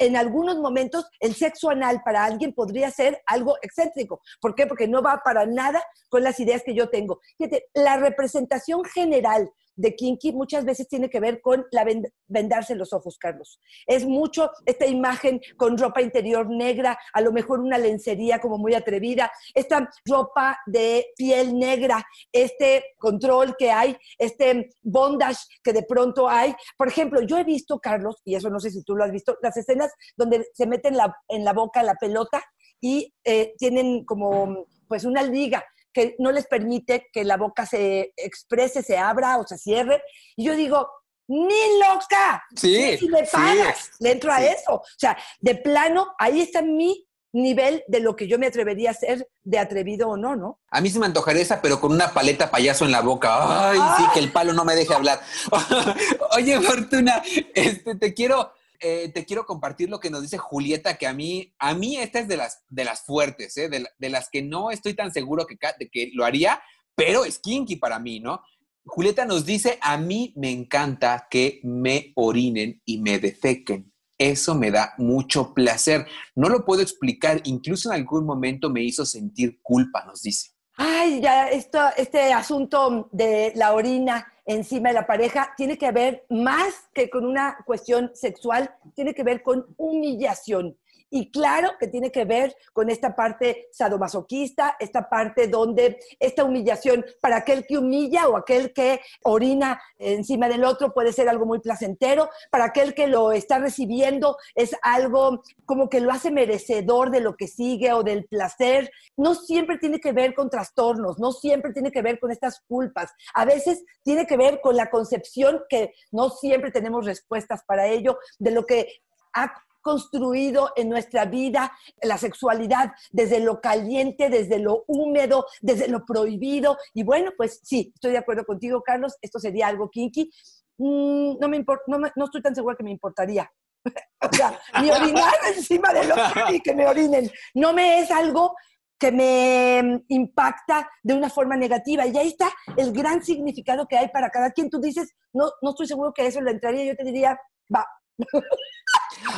en 0.00 0.16
algunos 0.16 0.58
momentos 0.58 1.06
el 1.20 1.34
sexo 1.36 1.70
anal 1.70 2.00
para 2.04 2.24
alguien 2.24 2.52
podría 2.52 2.90
ser 2.90 3.22
algo 3.26 3.56
excéntrico. 3.62 4.22
¿Por 4.40 4.54
qué? 4.54 4.66
Porque 4.66 4.88
no 4.88 5.02
va 5.02 5.20
para 5.22 5.46
nada 5.46 5.84
con 6.08 6.24
las 6.24 6.40
ideas 6.40 6.62
que 6.64 6.74
yo 6.74 6.88
tengo. 6.88 7.20
Fíjate, 7.38 7.66
la 7.74 7.98
representación 7.98 8.82
general 8.84 9.52
de 9.80 9.94
kinky 9.96 10.32
muchas 10.32 10.64
veces 10.64 10.88
tiene 10.88 11.08
que 11.08 11.20
ver 11.20 11.40
con 11.40 11.64
la 11.72 11.84
vend- 11.84 12.12
vendarse 12.28 12.74
los 12.74 12.92
ojos, 12.92 13.16
Carlos. 13.18 13.58
Es 13.86 14.04
mucho 14.04 14.50
esta 14.66 14.86
imagen 14.86 15.40
con 15.56 15.78
ropa 15.78 16.02
interior 16.02 16.48
negra, 16.50 16.98
a 17.14 17.20
lo 17.22 17.32
mejor 17.32 17.60
una 17.60 17.78
lencería 17.78 18.40
como 18.40 18.58
muy 18.58 18.74
atrevida, 18.74 19.32
esta 19.54 19.88
ropa 20.04 20.58
de 20.66 21.06
piel 21.16 21.58
negra, 21.58 22.04
este 22.30 22.84
control 22.98 23.56
que 23.58 23.70
hay, 23.70 23.96
este 24.18 24.70
bondage 24.82 25.38
que 25.64 25.72
de 25.72 25.82
pronto 25.82 26.28
hay. 26.28 26.54
Por 26.76 26.88
ejemplo, 26.88 27.22
yo 27.22 27.38
he 27.38 27.44
visto, 27.44 27.78
Carlos, 27.78 28.20
y 28.24 28.34
eso 28.34 28.50
no 28.50 28.60
sé 28.60 28.70
si 28.70 28.82
tú 28.84 28.94
lo 28.94 29.04
has 29.04 29.12
visto, 29.12 29.38
las 29.42 29.56
escenas 29.56 29.90
donde 30.16 30.46
se 30.52 30.66
meten 30.66 30.96
la- 30.96 31.16
en 31.28 31.44
la 31.44 31.52
boca 31.54 31.82
la 31.82 31.94
pelota 31.94 32.42
y 32.82 33.14
eh, 33.24 33.54
tienen 33.58 34.04
como 34.04 34.66
pues 34.88 35.04
una 35.04 35.22
liga 35.22 35.64
que 35.92 36.14
no 36.18 36.32
les 36.32 36.46
permite 36.46 37.08
que 37.12 37.24
la 37.24 37.36
boca 37.36 37.66
se 37.66 38.12
exprese, 38.16 38.82
se 38.82 38.96
abra 38.98 39.38
o 39.38 39.46
se 39.46 39.58
cierre. 39.58 40.02
Y 40.36 40.44
yo 40.44 40.54
digo, 40.56 40.88
ni 41.28 41.78
loca. 41.78 42.42
Sí, 42.56 42.96
Si 42.98 43.08
me 43.08 43.24
sí. 43.24 43.30
pagas, 43.32 43.90
le 44.00 44.12
entro 44.12 44.32
a 44.32 44.38
Sí. 44.38 44.46
eso. 44.46 44.74
O 44.74 44.82
sea, 44.98 45.16
de 45.40 45.54
plano, 45.54 46.08
ahí 46.18 46.40
está 46.40 46.60
mi 46.62 47.06
nivel 47.32 47.84
de 47.86 48.00
lo 48.00 48.16
que 48.16 48.26
yo 48.26 48.40
me 48.40 48.48
atrevería 48.48 48.90
a 48.90 48.94
ser 48.94 49.28
de 49.44 49.58
atrevido 49.60 50.08
o 50.08 50.16
no, 50.16 50.34
¿no? 50.34 50.58
A 50.72 50.80
mí 50.80 50.90
se 50.90 50.98
me 50.98 51.06
antojaría 51.06 51.42
esa, 51.42 51.62
pero 51.62 51.80
con 51.80 51.92
una 51.92 52.12
paleta 52.12 52.50
payaso 52.50 52.84
en 52.84 52.90
la 52.90 53.02
boca. 53.02 53.70
Ay, 53.70 53.78
sí, 53.96 54.02
que 54.12 54.18
el 54.18 54.32
palo 54.32 54.52
no 54.52 54.64
me 54.64 54.74
deje 54.74 54.92
hablar. 54.92 55.20
Oye, 56.36 56.60
Fortuna, 56.60 57.22
este, 57.54 57.94
te 57.94 58.14
quiero, 58.14 58.52
eh, 58.80 59.10
te 59.12 59.24
quiero 59.24 59.44
compartir 59.46 59.88
lo 59.90 60.00
que 60.00 60.10
nos 60.10 60.22
dice 60.22 60.38
Julieta, 60.38 60.96
que 60.98 61.06
a 61.06 61.12
mí, 61.14 61.54
a 61.58 61.74
mí 61.74 61.96
esta 61.96 62.20
es 62.20 62.28
de 62.28 62.36
las, 62.36 62.64
de 62.68 62.84
las 62.84 63.02
fuertes, 63.04 63.56
¿eh? 63.56 63.68
de, 63.68 63.80
la- 63.80 63.90
de 63.98 64.08
las 64.10 64.28
que 64.30 64.42
no 64.42 64.70
estoy 64.70 64.94
tan 64.94 65.12
seguro 65.12 65.46
que, 65.46 65.56
de 65.78 65.88
que 65.90 66.10
lo 66.14 66.24
haría, 66.24 66.60
pero 66.94 67.24
es 67.24 67.38
kinky 67.38 67.76
para 67.76 67.98
mí, 67.98 68.20
¿no? 68.20 68.42
Julieta 68.84 69.24
nos 69.26 69.44
dice, 69.46 69.78
a 69.82 69.96
mí 69.98 70.32
me 70.36 70.50
encanta 70.50 71.26
que 71.30 71.60
me 71.62 72.12
orinen 72.16 72.80
y 72.84 72.98
me 72.98 73.18
defequen. 73.18 73.92
Eso 74.18 74.54
me 74.54 74.70
da 74.70 74.94
mucho 74.98 75.54
placer. 75.54 76.06
No 76.34 76.48
lo 76.48 76.64
puedo 76.64 76.82
explicar, 76.82 77.40
incluso 77.44 77.90
en 77.90 77.96
algún 78.00 78.26
momento 78.26 78.68
me 78.68 78.82
hizo 78.82 79.06
sentir 79.06 79.60
culpa, 79.62 80.04
nos 80.04 80.22
dice. 80.22 80.50
Ay, 80.76 81.20
ya 81.20 81.48
esto, 81.48 81.78
este 81.96 82.32
asunto 82.32 83.08
de 83.12 83.52
la 83.54 83.72
orina 83.74 84.29
encima 84.46 84.88
de 84.88 84.94
la 84.94 85.06
pareja 85.06 85.54
tiene 85.56 85.78
que 85.78 85.90
ver 85.92 86.24
más 86.28 86.88
que 86.92 87.10
con 87.10 87.24
una 87.24 87.58
cuestión 87.66 88.10
sexual, 88.14 88.74
tiene 88.94 89.14
que 89.14 89.22
ver 89.22 89.42
con 89.42 89.66
humillación. 89.76 90.76
Y 91.10 91.30
claro 91.30 91.72
que 91.78 91.88
tiene 91.88 92.12
que 92.12 92.24
ver 92.24 92.56
con 92.72 92.88
esta 92.88 93.16
parte 93.16 93.68
sadomasoquista, 93.72 94.76
esta 94.78 95.08
parte 95.08 95.48
donde 95.48 95.98
esta 96.20 96.44
humillación 96.44 97.04
para 97.20 97.38
aquel 97.38 97.66
que 97.66 97.78
humilla 97.78 98.28
o 98.28 98.36
aquel 98.36 98.72
que 98.72 99.00
orina 99.24 99.80
encima 99.98 100.48
del 100.48 100.64
otro 100.64 100.94
puede 100.94 101.12
ser 101.12 101.28
algo 101.28 101.46
muy 101.46 101.58
placentero, 101.58 102.30
para 102.50 102.66
aquel 102.66 102.94
que 102.94 103.08
lo 103.08 103.32
está 103.32 103.58
recibiendo 103.58 104.36
es 104.54 104.74
algo 104.82 105.42
como 105.66 105.88
que 105.88 106.00
lo 106.00 106.12
hace 106.12 106.30
merecedor 106.30 107.10
de 107.10 107.20
lo 107.20 107.36
que 107.36 107.48
sigue 107.48 107.92
o 107.92 108.02
del 108.02 108.26
placer. 108.26 108.90
No 109.16 109.34
siempre 109.34 109.78
tiene 109.78 110.00
que 110.00 110.12
ver 110.12 110.34
con 110.34 110.48
trastornos, 110.48 111.18
no 111.18 111.32
siempre 111.32 111.72
tiene 111.72 111.90
que 111.90 112.02
ver 112.02 112.20
con 112.20 112.30
estas 112.30 112.60
culpas. 112.68 113.10
A 113.34 113.44
veces 113.44 113.84
tiene 114.02 114.26
que 114.26 114.36
ver 114.36 114.60
con 114.60 114.76
la 114.76 114.90
concepción 114.90 115.62
que 115.68 115.92
no 116.12 116.30
siempre 116.30 116.70
tenemos 116.70 117.04
respuestas 117.04 117.62
para 117.64 117.86
ello 117.86 118.18
de 118.38 118.50
lo 118.52 118.64
que 118.64 119.02
ha 119.32 119.52
construido 119.80 120.70
en 120.76 120.88
nuestra 120.88 121.24
vida 121.24 121.72
la 122.02 122.18
sexualidad 122.18 122.92
desde 123.10 123.40
lo 123.40 123.60
caliente, 123.60 124.28
desde 124.28 124.58
lo 124.58 124.84
húmedo, 124.86 125.46
desde 125.60 125.88
lo 125.88 126.04
prohibido. 126.04 126.76
Y 126.94 127.02
bueno, 127.02 127.32
pues 127.36 127.60
sí, 127.62 127.92
estoy 127.94 128.12
de 128.12 128.18
acuerdo 128.18 128.44
contigo, 128.44 128.82
Carlos, 128.82 129.16
esto 129.20 129.38
sería 129.38 129.68
algo 129.68 129.90
kinky. 129.90 130.30
Mm, 130.78 131.38
no, 131.38 131.48
me 131.48 131.58
import- 131.58 131.82
no, 131.86 131.98
no 131.98 132.24
estoy 132.24 132.42
tan 132.42 132.54
segura 132.54 132.76
que 132.76 132.84
me 132.84 132.90
importaría. 132.90 133.50
o 134.22 134.34
sea, 134.34 134.58
ni 134.82 134.90
orinar 134.90 135.32
encima 135.56 135.90
otro 135.90 136.14
ni 136.50 136.60
que 136.62 136.74
me 136.74 136.86
orinen. 136.86 137.30
No 137.54 137.72
me 137.72 138.00
es 138.00 138.10
algo 138.10 138.54
que 138.98 139.10
me 139.10 139.82
mm, 139.82 140.04
impacta 140.08 140.88
de 141.02 141.14
una 141.14 141.30
forma 141.30 141.56
negativa. 141.56 142.06
Y 142.06 142.16
ahí 142.16 142.28
está 142.28 142.52
el 142.76 142.92
gran 142.92 143.24
significado 143.24 143.86
que 143.86 143.96
hay 143.96 144.08
para 144.08 144.30
cada 144.30 144.50
quien. 144.50 144.68
Tú 144.70 144.80
dices, 144.80 145.14
no, 145.32 145.50
no 145.62 145.70
estoy 145.70 145.86
seguro 145.86 146.12
que 146.12 146.26
eso 146.26 146.40
le 146.40 146.50
entraría. 146.52 146.84
Yo 146.84 146.96
te 146.96 147.04
diría, 147.04 147.38
va, 147.74 147.86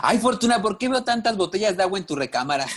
Ay, 0.02 0.18
Fortuna, 0.18 0.62
¿por 0.62 0.78
qué 0.78 0.88
veo 0.88 1.04
tantas 1.04 1.36
botellas 1.36 1.76
de 1.76 1.82
agua 1.82 1.98
en 1.98 2.06
tu 2.06 2.16
recámara? 2.16 2.66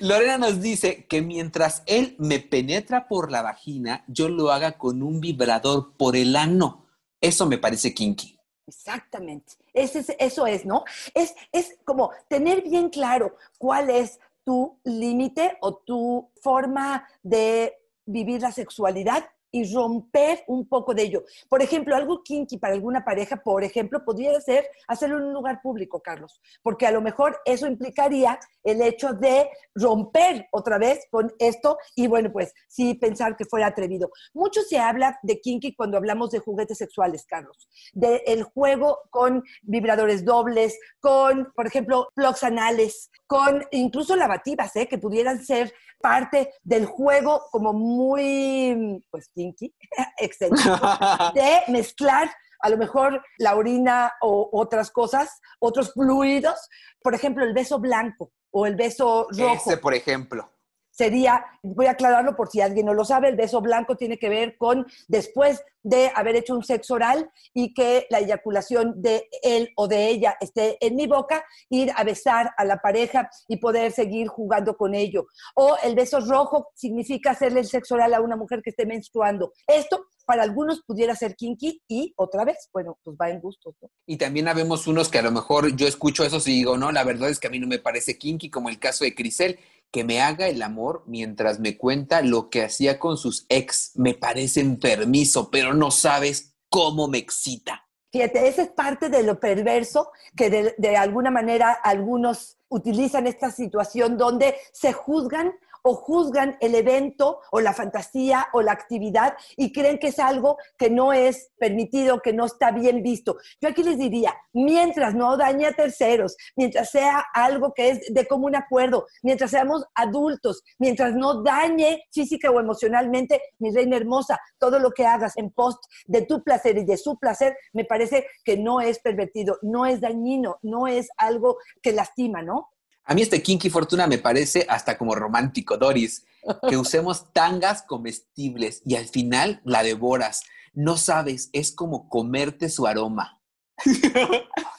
Lorena 0.00 0.38
nos 0.38 0.60
dice 0.60 1.06
que 1.06 1.22
mientras 1.22 1.82
él 1.86 2.16
me 2.18 2.38
penetra 2.40 3.08
por 3.08 3.30
la 3.30 3.42
vagina, 3.42 4.04
yo 4.08 4.28
lo 4.28 4.50
haga 4.50 4.78
con 4.78 5.02
un 5.02 5.20
vibrador 5.20 5.92
por 5.96 6.16
el 6.16 6.34
ano. 6.36 6.86
Eso 7.20 7.46
me 7.46 7.58
parece 7.58 7.94
kinky. 7.94 8.38
Exactamente. 8.66 9.54
Ese 9.72 10.00
es- 10.00 10.16
eso 10.18 10.46
es, 10.46 10.64
¿no? 10.64 10.84
Es, 11.14 11.34
es 11.52 11.76
como 11.84 12.10
tener 12.28 12.62
bien 12.62 12.88
claro 12.90 13.36
cuál 13.58 13.90
es 13.90 14.18
tu 14.44 14.78
límite 14.84 15.56
o 15.60 15.76
tu 15.76 16.30
forma 16.42 17.06
de 17.22 17.74
vivir 18.06 18.40
la 18.40 18.52
sexualidad 18.52 19.28
y 19.56 19.72
romper 19.72 20.44
un 20.48 20.68
poco 20.68 20.92
de 20.92 21.04
ello. 21.04 21.24
Por 21.48 21.62
ejemplo, 21.62 21.96
algo 21.96 22.22
kinky 22.22 22.58
para 22.58 22.74
alguna 22.74 23.06
pareja, 23.06 23.36
por 23.38 23.64
ejemplo, 23.64 24.04
podría 24.04 24.38
ser 24.42 24.66
hacerlo 24.86 25.16
en 25.16 25.24
un 25.24 25.32
lugar 25.32 25.62
público, 25.62 26.02
Carlos, 26.02 26.42
porque 26.62 26.86
a 26.86 26.90
lo 26.90 27.00
mejor 27.00 27.40
eso 27.46 27.66
implicaría 27.66 28.38
el 28.62 28.82
hecho 28.82 29.14
de 29.14 29.48
romper 29.74 30.46
otra 30.52 30.76
vez 30.76 31.06
con 31.10 31.32
esto 31.38 31.78
y 31.94 32.06
bueno, 32.06 32.30
pues 32.30 32.52
sí 32.68 32.94
pensar 32.94 33.34
que 33.34 33.46
fuera 33.46 33.68
atrevido. 33.68 34.10
Mucho 34.34 34.60
se 34.60 34.78
habla 34.78 35.18
de 35.22 35.40
kinky 35.40 35.74
cuando 35.74 35.96
hablamos 35.96 36.32
de 36.32 36.40
juguetes 36.40 36.76
sexuales, 36.76 37.24
Carlos, 37.24 37.70
del 37.94 38.42
juego 38.42 38.98
con 39.08 39.42
vibradores 39.62 40.22
dobles, 40.22 40.78
con, 41.00 41.50
por 41.56 41.66
ejemplo, 41.66 42.08
plugs 42.14 42.42
anales, 42.42 43.10
con 43.26 43.64
incluso 43.70 44.16
lavativas, 44.16 44.76
¿eh? 44.76 44.86
que 44.86 44.98
pudieran 44.98 45.42
ser 45.42 45.72
parte 46.00 46.52
del 46.62 46.86
juego 46.86 47.46
como 47.50 47.72
muy, 47.72 49.04
pues, 49.10 49.28
kinky, 49.34 49.74
excéntrico, 50.18 50.78
de 51.34 51.62
mezclar 51.68 52.30
a 52.60 52.70
lo 52.70 52.78
mejor 52.78 53.22
la 53.38 53.54
orina 53.54 54.12
o 54.22 54.48
otras 54.52 54.90
cosas, 54.90 55.40
otros 55.60 55.92
fluidos, 55.92 56.68
por 57.02 57.14
ejemplo, 57.14 57.44
el 57.44 57.52
beso 57.52 57.78
blanco 57.78 58.32
o 58.50 58.66
el 58.66 58.76
beso 58.76 59.28
rojo 59.30 59.54
Ese, 59.54 59.76
por 59.76 59.94
ejemplo. 59.94 60.50
Sería, 60.96 61.44
voy 61.62 61.86
a 61.86 61.90
aclararlo 61.90 62.34
por 62.34 62.48
si 62.48 62.60
alguien 62.60 62.86
no 62.86 62.94
lo 62.94 63.04
sabe, 63.04 63.28
el 63.28 63.36
beso 63.36 63.60
blanco 63.60 63.96
tiene 63.96 64.18
que 64.18 64.30
ver 64.30 64.56
con 64.56 64.86
después 65.08 65.62
de 65.82 66.10
haber 66.14 66.36
hecho 66.36 66.54
un 66.54 66.64
sexo 66.64 66.94
oral 66.94 67.30
y 67.54 67.74
que 67.74 68.06
la 68.10 68.18
eyaculación 68.18 69.00
de 69.02 69.28
él 69.42 69.70
o 69.76 69.86
de 69.86 70.08
ella 70.08 70.36
esté 70.40 70.78
en 70.84 70.96
mi 70.96 71.06
boca, 71.06 71.44
ir 71.68 71.92
a 71.94 72.02
besar 72.02 72.50
a 72.56 72.64
la 72.64 72.78
pareja 72.78 73.30
y 73.46 73.58
poder 73.58 73.92
seguir 73.92 74.26
jugando 74.26 74.76
con 74.76 74.94
ello. 74.94 75.26
O 75.54 75.76
el 75.84 75.94
beso 75.94 76.18
rojo 76.20 76.70
significa 76.74 77.32
hacerle 77.32 77.60
el 77.60 77.66
sexo 77.66 77.94
oral 77.94 78.14
a 78.14 78.20
una 78.20 78.34
mujer 78.34 78.62
que 78.62 78.70
esté 78.70 78.86
menstruando. 78.86 79.52
Esto 79.66 80.06
para 80.26 80.42
algunos 80.42 80.82
pudiera 80.82 81.14
ser 81.14 81.36
kinky 81.36 81.82
y 81.86 82.12
otra 82.16 82.44
vez, 82.44 82.68
bueno, 82.72 82.98
pues 83.02 83.16
va 83.16 83.30
en 83.30 83.40
gustos. 83.40 83.74
Y 84.06 84.16
también 84.16 84.48
habemos 84.48 84.88
unos 84.88 85.08
que 85.08 85.20
a 85.20 85.22
lo 85.22 85.30
mejor 85.30 85.74
yo 85.76 85.86
escucho 85.86 86.24
eso 86.24 86.38
y 86.38 86.52
digo, 86.52 86.76
no, 86.76 86.90
la 86.90 87.04
verdad 87.04 87.30
es 87.30 87.38
que 87.38 87.46
a 87.46 87.50
mí 87.50 87.60
no 87.60 87.68
me 87.68 87.78
parece 87.78 88.18
kinky, 88.18 88.50
como 88.50 88.68
el 88.68 88.80
caso 88.80 89.04
de 89.04 89.14
Crisel, 89.14 89.60
que 89.90 90.04
me 90.04 90.20
haga 90.20 90.48
el 90.48 90.62
amor 90.62 91.04
mientras 91.06 91.60
me 91.60 91.76
cuenta 91.76 92.22
lo 92.22 92.50
que 92.50 92.62
hacía 92.64 92.98
con 92.98 93.16
sus 93.16 93.46
ex. 93.48 93.92
Me 93.94 94.14
parece 94.14 94.60
enfermizo, 94.60 95.50
pero 95.50 95.74
no 95.74 95.90
sabes 95.90 96.54
cómo 96.68 97.08
me 97.08 97.18
excita. 97.18 97.86
Fíjate, 98.12 98.48
esa 98.48 98.62
es 98.62 98.68
parte 98.68 99.08
de 99.08 99.22
lo 99.22 99.38
perverso 99.40 100.10
que 100.36 100.48
de, 100.48 100.74
de 100.78 100.96
alguna 100.96 101.30
manera 101.30 101.72
algunos 101.72 102.56
utilizan 102.68 103.26
esta 103.26 103.50
situación 103.50 104.16
donde 104.16 104.56
se 104.72 104.92
juzgan 104.92 105.52
o 105.88 105.94
juzgan 105.94 106.56
el 106.60 106.74
evento 106.74 107.40
o 107.52 107.60
la 107.60 107.72
fantasía 107.72 108.48
o 108.52 108.60
la 108.60 108.72
actividad 108.72 109.36
y 109.56 109.72
creen 109.72 109.98
que 109.98 110.08
es 110.08 110.18
algo 110.18 110.56
que 110.76 110.90
no 110.90 111.12
es 111.12 111.52
permitido, 111.58 112.20
que 112.20 112.32
no 112.32 112.46
está 112.46 112.72
bien 112.72 113.04
visto. 113.04 113.36
Yo 113.60 113.68
aquí 113.68 113.84
les 113.84 113.96
diría, 113.96 114.34
mientras 114.52 115.14
no 115.14 115.36
dañe 115.36 115.64
a 115.64 115.72
terceros, 115.72 116.36
mientras 116.56 116.90
sea 116.90 117.24
algo 117.32 117.72
que 117.72 117.90
es 117.90 118.12
de 118.12 118.26
común 118.26 118.56
acuerdo, 118.56 119.06
mientras 119.22 119.52
seamos 119.52 119.84
adultos, 119.94 120.64
mientras 120.80 121.14
no 121.14 121.44
dañe 121.44 122.02
física 122.10 122.50
o 122.50 122.58
emocionalmente, 122.58 123.40
mi 123.60 123.70
reina 123.70 123.96
hermosa, 123.96 124.40
todo 124.58 124.80
lo 124.80 124.90
que 124.90 125.06
hagas 125.06 125.36
en 125.36 125.52
post 125.52 125.84
de 126.06 126.22
tu 126.22 126.42
placer 126.42 126.78
y 126.78 126.84
de 126.84 126.96
su 126.96 127.16
placer, 127.16 127.56
me 127.72 127.84
parece 127.84 128.26
que 128.44 128.56
no 128.56 128.80
es 128.80 128.98
pervertido, 128.98 129.58
no 129.62 129.86
es 129.86 130.00
dañino, 130.00 130.58
no 130.62 130.88
es 130.88 131.08
algo 131.16 131.58
que 131.80 131.92
lastima, 131.92 132.42
¿no? 132.42 132.70
A 133.06 133.14
mí 133.14 133.22
este 133.22 133.40
Kinky 133.40 133.70
Fortuna 133.70 134.08
me 134.08 134.18
parece 134.18 134.66
hasta 134.68 134.98
como 134.98 135.14
romántico, 135.14 135.76
Doris, 135.76 136.24
que 136.68 136.76
usemos 136.76 137.32
tangas 137.32 137.82
comestibles 137.82 138.82
y 138.84 138.96
al 138.96 139.06
final 139.06 139.60
la 139.64 139.84
devoras. 139.84 140.42
No 140.74 140.96
sabes, 140.96 141.48
es 141.52 141.72
como 141.72 142.08
comerte 142.08 142.68
su 142.68 142.86
aroma. 142.86 143.40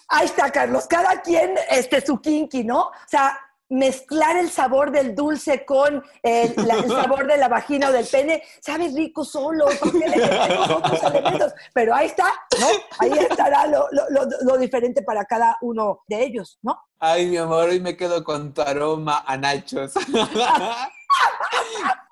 Ahí 0.09 0.25
está, 0.25 0.51
Carlos. 0.51 0.87
Cada 0.87 1.21
quien, 1.21 1.55
este, 1.69 2.05
su 2.05 2.19
kinky, 2.19 2.63
¿no? 2.63 2.81
O 2.81 2.91
sea, 3.07 3.39
mezclar 3.69 4.37
el 4.37 4.49
sabor 4.49 4.91
del 4.91 5.15
dulce 5.15 5.65
con 5.65 6.03
el, 6.23 6.53
la- 6.65 6.75
el 6.75 6.87
sabor 6.89 7.27
de 7.27 7.37
la 7.37 7.47
vagina 7.47 7.89
o 7.89 7.91
del 7.91 8.05
pene, 8.07 8.43
sabe 8.61 8.89
rico 8.95 9.25
solo, 9.25 9.65
¿por 9.79 9.91
qué 9.91 10.07
le 10.07 10.23
otros 10.73 11.03
elementos? 11.03 11.53
Pero 11.73 11.93
ahí 11.93 12.07
está, 12.07 12.31
¿no? 12.59 12.67
Ahí 12.99 13.11
estará 13.19 13.67
lo, 13.67 13.87
lo- 13.91 14.09
lo- 14.09 14.27
lo 14.43 14.57
diferente 14.57 15.01
para 15.01 15.25
cada 15.25 15.57
uno 15.61 16.01
de 16.07 16.23
ellos, 16.23 16.57
¿no? 16.61 16.79
Ay, 16.99 17.27
mi 17.27 17.37
amor, 17.37 17.69
hoy 17.69 17.79
me 17.79 17.95
quedo 17.95 18.23
con 18.23 18.53
tu 18.53 18.61
aroma 18.61 19.23
a 19.27 19.37
nachos. 19.37 19.93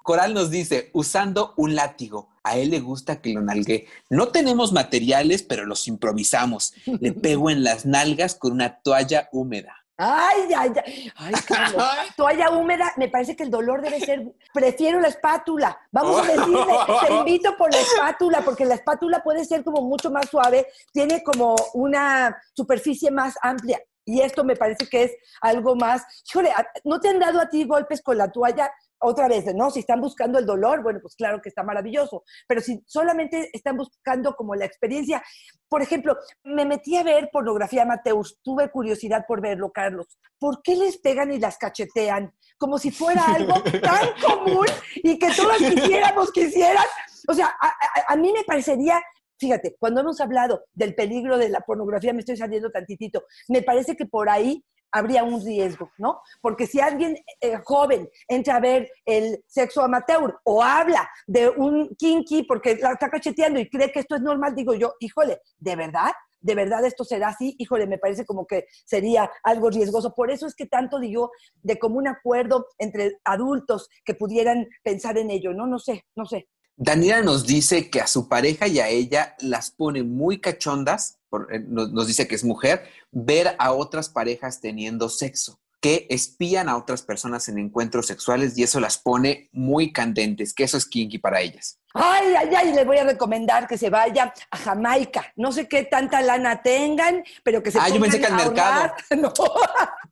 Coral 0.04 0.34
nos 0.36 0.52
dice, 0.52 0.91
usando 0.94 1.54
un 1.58 1.74
látigo. 1.76 2.30
A 2.44 2.58
él 2.58 2.70
le 2.70 2.80
gusta 2.80 3.22
que 3.22 3.34
lo 3.34 3.41
nalgue. 3.41 3.88
No 4.10 4.28
tenemos 4.28 4.72
materiales, 4.72 5.41
pero 5.41 5.65
los 5.65 5.88
improvisamos. 5.88 6.74
Le 6.86 7.12
pego 7.12 7.50
en 7.50 7.63
las 7.63 7.88
nalgas 7.88 8.36
con 8.36 8.52
una 8.52 8.82
toalla 8.82 9.30
húmeda. 9.32 9.84
Ay, 9.97 10.53
ay, 10.55 10.71
ay, 10.86 11.12
ay, 11.15 11.34
Carlos. 11.47 11.84
Toalla 12.17 12.49
húmeda, 12.51 12.91
me 12.97 13.08
parece 13.08 13.36
que 13.36 13.43
el 13.43 13.49
dolor 13.49 13.81
debe 13.81 13.99
ser, 14.01 14.23
prefiero 14.53 14.99
la 14.99 15.08
espátula. 15.08 15.79
Vamos 15.91 16.19
a 16.21 16.23
decirle, 16.34 16.73
te 17.08 17.13
invito 17.13 17.55
por 17.58 17.71
la 17.73 17.79
espátula, 17.79 18.41
porque 18.41 18.65
la 18.65 18.75
espátula 18.75 19.23
puede 19.23 19.45
ser 19.45 19.63
como 19.63 19.81
mucho 19.81 20.12
más 20.12 20.29
suave, 20.29 20.67
tiene 20.91 21.23
como 21.23 21.55
una 21.73 22.36
superficie 22.53 23.10
más 23.10 23.36
amplia. 23.41 23.79
Y 24.08 24.21
esto 24.21 24.43
me 24.43 24.55
parece 24.55 24.88
que 24.88 25.03
es 25.03 25.12
algo 25.41 25.75
más. 25.75 26.03
Híjole, 26.29 26.51
¿a- 26.51 26.67
¿no 26.84 26.99
te 26.99 27.10
han 27.10 27.17
dado 27.19 27.39
a 27.41 27.49
ti 27.49 27.63
golpes 27.63 28.01
con 28.03 28.17
la 28.17 28.31
toalla? 28.31 28.69
Otra 29.08 29.28
vez, 29.28 29.46
¿no? 29.54 29.70
Si 29.70 29.80
están 29.82 30.02
buscando 30.02 30.39
el 30.39 30.46
dolor, 30.46 30.82
bueno, 30.82 31.00
pues 31.02 31.15
claro 31.15 31.39
que 31.41 31.50
está 31.50 31.62
maravilloso. 31.62 32.24
Pero 32.48 32.60
si 32.62 32.82
solamente 32.88 33.50
están 33.54 33.78
buscando 33.78 34.36
como 34.36 34.56
la 34.56 34.65
experiencia, 34.65 35.22
por 35.70 35.82
ejemplo, 35.84 36.18
me 36.44 36.65
metí 36.65 36.96
a 36.98 37.04
ver 37.04 37.30
pornografía 37.32 37.86
Mateus, 37.86 38.39
tuve 38.44 38.72
curiosidad 38.72 39.26
por 39.28 39.41
verlo, 39.41 39.72
Carlos. 39.72 40.18
¿Por 40.39 40.62
qué 40.63 40.76
les 40.76 40.98
pegan 40.98 41.32
y 41.32 41.39
las 41.39 41.58
cachetean? 41.58 42.34
Como 42.58 42.80
si 42.80 42.89
fuera 42.89 43.24
algo 43.26 43.62
tan 43.84 44.08
común 44.22 44.65
y 44.96 45.20
que 45.20 45.30
todas 45.36 45.58
quisiéramos 45.60 46.32
que 46.32 46.41
hicieran. 46.41 46.86
O 47.28 47.34
sea, 47.34 47.48
a, 47.62 47.68
a- 47.68 48.13
a 48.13 48.15
mí 48.15 48.32
me 48.34 48.44
parecería, 48.44 49.00
fíjate, 49.39 49.76
cuando 49.80 50.02
hemos 50.02 50.20
hablado 50.22 50.63
del 50.74 50.96
peligro 50.96 51.38
de 51.38 51.50
la 51.50 51.60
pornografía, 51.62 52.13
me 52.13 52.20
estoy 52.22 52.38
saliendo 52.38 52.72
tantitito, 52.72 53.26
me 53.50 53.62
parece 53.62 53.96
que 53.96 54.06
por 54.06 54.30
ahí 54.30 54.63
habría 54.95 55.25
un 55.25 55.43
riesgo, 55.43 55.91
¿no? 55.97 56.21
Porque 56.41 56.67
si 56.67 56.79
alguien 56.79 57.17
eh, 57.41 57.58
joven 57.65 58.10
entra 58.29 58.55
a 58.55 58.60
ver 58.62 58.89
el 59.05 59.43
sexo 59.45 59.81
amateur 59.81 60.39
o 60.45 60.63
habla 60.63 61.10
de 61.27 61.49
un 61.49 61.93
kinky 61.97 62.43
porque 62.43 62.77
la 62.77 62.93
está 62.93 63.10
cacheteando 63.10 63.60
y 63.60 63.69
cree 63.69 63.91
que 63.91 63.99
esto 63.99 64.15
es 64.15 64.21
normal, 64.21 64.55
digo 64.55 64.73
yo, 64.73 64.93
híjole, 65.01 65.41
¿de 65.58 65.75
verdad? 65.75 66.12
¿De 66.39 66.55
verdad 66.55 66.86
esto 66.86 67.03
será 67.03 67.29
así? 67.29 67.55
Híjole, 67.60 67.88
me 67.88 67.97
parece 67.97 68.25
como 68.25 68.47
que 68.47 68.67
sería 68.86 69.29
algo 69.43 69.69
riesgoso. 69.69 70.13
Por 70.15 70.31
eso 70.31 70.47
es 70.47 70.55
que 70.55 70.65
tanto 70.65 70.99
digo 70.99 71.31
de 71.62 71.77
común 71.77 72.08
acuerdo 72.08 72.67
entre 72.77 73.17
adultos 73.25 73.89
que 74.05 74.13
pudieran 74.13 74.65
pensar 74.81 75.17
en 75.17 75.29
ello, 75.29 75.53
¿no? 75.53 75.67
No 75.67 75.77
sé, 75.77 76.05
no 76.15 76.25
sé. 76.25 76.47
Daniela 76.78 77.22
nos 77.22 77.46
dice 77.48 77.90
que 77.90 78.02
a 78.02 78.08
su 78.08 78.28
pareja 78.28 78.68
y 78.68 78.80
a 78.80 78.90
ella 78.90 79.36
las 79.40 79.72
pone 79.72 80.04
muy 80.04 80.40
cachondas, 80.42 81.20
por- 81.30 81.54
eh, 81.54 81.60
nos, 81.66 81.92
nos 81.92 82.08
dice 82.08 82.28
que 82.28 82.36
es 82.36 82.44
mujer, 82.44 82.84
ver 83.12 83.56
a 83.60 83.72
otras 83.72 84.10
parejas 84.10 84.60
teniendo 84.60 85.08
sexo, 85.10 85.60
que 85.80 86.06
espían 86.10 86.68
a 86.68 86.76
otras 86.78 87.02
personas 87.04 87.48
en 87.48 87.60
encuentros 87.60 88.08
sexuales 88.08 88.58
y 88.58 88.64
eso 88.64 88.80
las 88.80 88.98
pone 88.98 89.50
muy 89.54 89.94
candentes, 89.94 90.54
que 90.54 90.64
eso 90.66 90.76
es 90.78 90.86
kinky 90.86 91.18
para 91.20 91.40
ellas. 91.42 91.80
Ay, 91.94 92.34
ay, 92.38 92.50
ay, 92.54 92.74
les 92.74 92.86
voy 92.86 92.98
a 92.98 93.06
recomendar 93.06 93.68
que 93.68 93.78
se 93.78 93.90
vaya 93.90 94.34
a 94.52 94.58
Jamaica. 94.58 95.32
No 95.38 95.54
sé 95.54 95.70
qué 95.70 95.84
tanta 95.86 96.22
lana 96.22 96.62
tengan, 96.62 97.24
pero 97.42 97.64
que 97.64 97.72
se 97.72 97.80
Ah, 97.80 97.88
yo 97.88 98.02
pensé 98.02 98.20
que 98.20 98.26
al 98.26 98.34
a 98.34 98.44
ahorrar. 98.44 98.94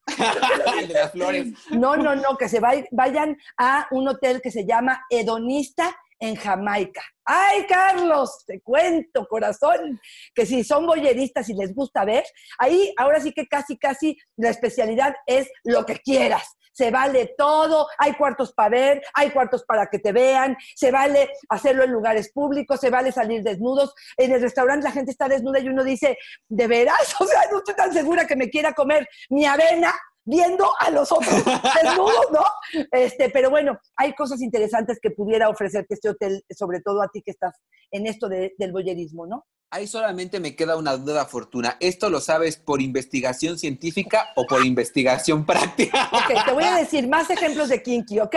El 0.80 0.88
de 0.88 0.94
las 0.94 1.12
flores. 1.12 1.48
No, 1.72 1.98
no, 1.98 2.16
no, 2.16 2.16
no, 2.16 2.38
que 2.38 2.48
se 2.48 2.62
vay- 2.62 2.88
vayan 2.92 3.38
a 3.58 3.88
un 3.92 4.08
hotel 4.08 4.42
que 4.42 4.52
se 4.52 4.66
llama 4.66 5.04
Hedonista 5.10 5.94
en 6.24 6.38
Jamaica. 6.38 7.04
Ay, 7.26 7.66
Carlos, 7.68 8.46
te 8.48 8.62
cuento, 8.62 9.28
corazón, 9.28 10.00
que 10.34 10.46
si 10.46 10.64
son 10.64 10.86
boyeristas 10.86 11.50
y 11.50 11.54
les 11.54 11.76
gusta 11.76 12.06
ver, 12.06 12.24
ahí 12.58 12.94
ahora 12.98 13.20
sí 13.20 13.34
que 13.34 13.46
casi, 13.46 13.78
casi 13.78 14.18
la 14.38 14.50
especialidad 14.50 15.14
es 15.28 15.50
lo 15.66 15.86
que 15.86 16.00
quieras. 16.00 16.56
Se 16.72 16.92
vale 16.92 17.36
todo, 17.38 17.88
hay 17.98 18.14
cuartos 18.14 18.54
para 18.54 18.70
ver, 18.70 19.02
hay 19.14 19.32
cuartos 19.32 19.66
para 19.66 19.88
que 19.88 20.00
te 20.00 20.14
vean, 20.14 20.56
se 20.76 20.92
vale 20.92 21.30
hacerlo 21.50 21.84
en 21.84 21.92
lugares 21.92 22.32
públicos, 22.32 22.80
se 22.80 22.90
vale 22.90 23.12
salir 23.12 23.44
desnudos. 23.44 23.94
En 24.16 24.32
el 24.32 24.42
restaurante 24.42 24.86
la 24.86 24.94
gente 24.94 25.12
está 25.12 25.28
desnuda 25.28 25.60
y 25.60 25.68
uno 25.68 25.84
dice, 25.84 26.18
¿de 26.48 26.68
veras? 26.68 27.16
O 27.20 27.26
sea, 27.26 27.42
no 27.52 27.58
estoy 27.58 27.76
tan 27.76 27.94
segura 27.94 28.26
que 28.26 28.38
me 28.38 28.50
quiera 28.50 28.74
comer 28.74 29.08
mi 29.30 29.46
avena 29.46 29.94
viendo 30.26 30.66
a 30.80 30.90
los 30.90 31.12
otros 31.12 31.44
desnudos, 31.84 32.28
¿no? 32.32 32.44
Este, 32.92 33.30
pero 33.30 33.50
bueno, 33.50 33.78
hay 33.98 34.14
cosas 34.16 34.42
interesantes 34.42 35.00
que 35.02 35.12
pudiera 35.12 35.50
ofrecerte 35.50 35.94
este 35.96 36.10
hotel, 36.10 36.44
sobre 36.58 36.80
todo 36.82 37.02
a 37.02 37.10
ti 37.10 37.22
que 37.22 37.32
estás 37.32 37.54
en 37.92 38.08
esto 38.08 38.28
de- 38.30 38.54
del 38.58 38.72
boyerismo, 38.72 39.28
¿no? 39.28 39.46
Ahí 39.70 39.88
solamente 39.88 40.40
me 40.40 40.56
queda 40.56 40.78
una 40.78 40.96
duda, 40.98 41.26
Fortuna. 41.26 41.78
¿Esto 41.80 42.10
lo 42.12 42.22
sabes 42.22 42.58
por 42.58 42.80
investigación 42.80 43.58
científica 43.58 44.30
o 44.36 44.46
por 44.46 44.64
investigación 44.64 45.46
práctica? 45.48 46.10
Ok, 46.12 46.46
te 46.46 46.52
voy 46.54 46.64
a 46.64 46.76
decir 46.76 47.08
más 47.08 47.30
ejemplos 47.32 47.70
de 47.70 47.82
kinky, 47.82 48.20
¿ok? 48.20 48.36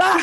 Va. 0.00 0.16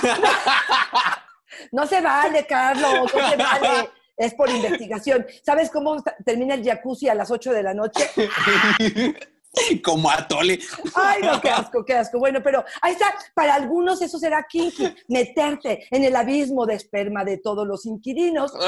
No 1.72 1.86
se 1.86 2.02
vale, 2.02 2.46
Carlos, 2.48 3.12
no 3.14 3.30
se 3.30 3.36
vale. 3.36 3.90
Es 4.16 4.34
por 4.36 4.50
investigación. 4.50 5.26
¿Sabes 5.46 5.70
cómo 5.70 6.02
termina 6.26 6.54
el 6.56 6.64
jacuzzi 6.64 7.10
a 7.10 7.16
las 7.16 7.30
8 7.30 7.52
de 7.52 7.64
la 7.64 7.74
noche? 7.74 8.10
Como 9.84 10.10
atole. 10.10 10.60
Ay, 10.96 11.22
no, 11.22 11.40
qué 11.42 11.50
asco, 11.50 11.86
qué 11.86 11.94
asco. 11.94 12.20
Bueno, 12.20 12.42
pero 12.44 12.64
ahí 12.82 12.94
está. 12.94 13.14
Para 13.34 13.56
algunos 13.56 14.02
eso 14.02 14.18
será 14.18 14.46
kinky, 14.50 14.94
meterte 15.08 15.88
en 15.92 16.04
el 16.04 16.16
abismo 16.16 16.66
de 16.66 16.76
esperma 16.76 17.24
de 17.24 17.38
todos 17.38 17.68
los 17.68 17.86
inquilinos. 17.86 18.52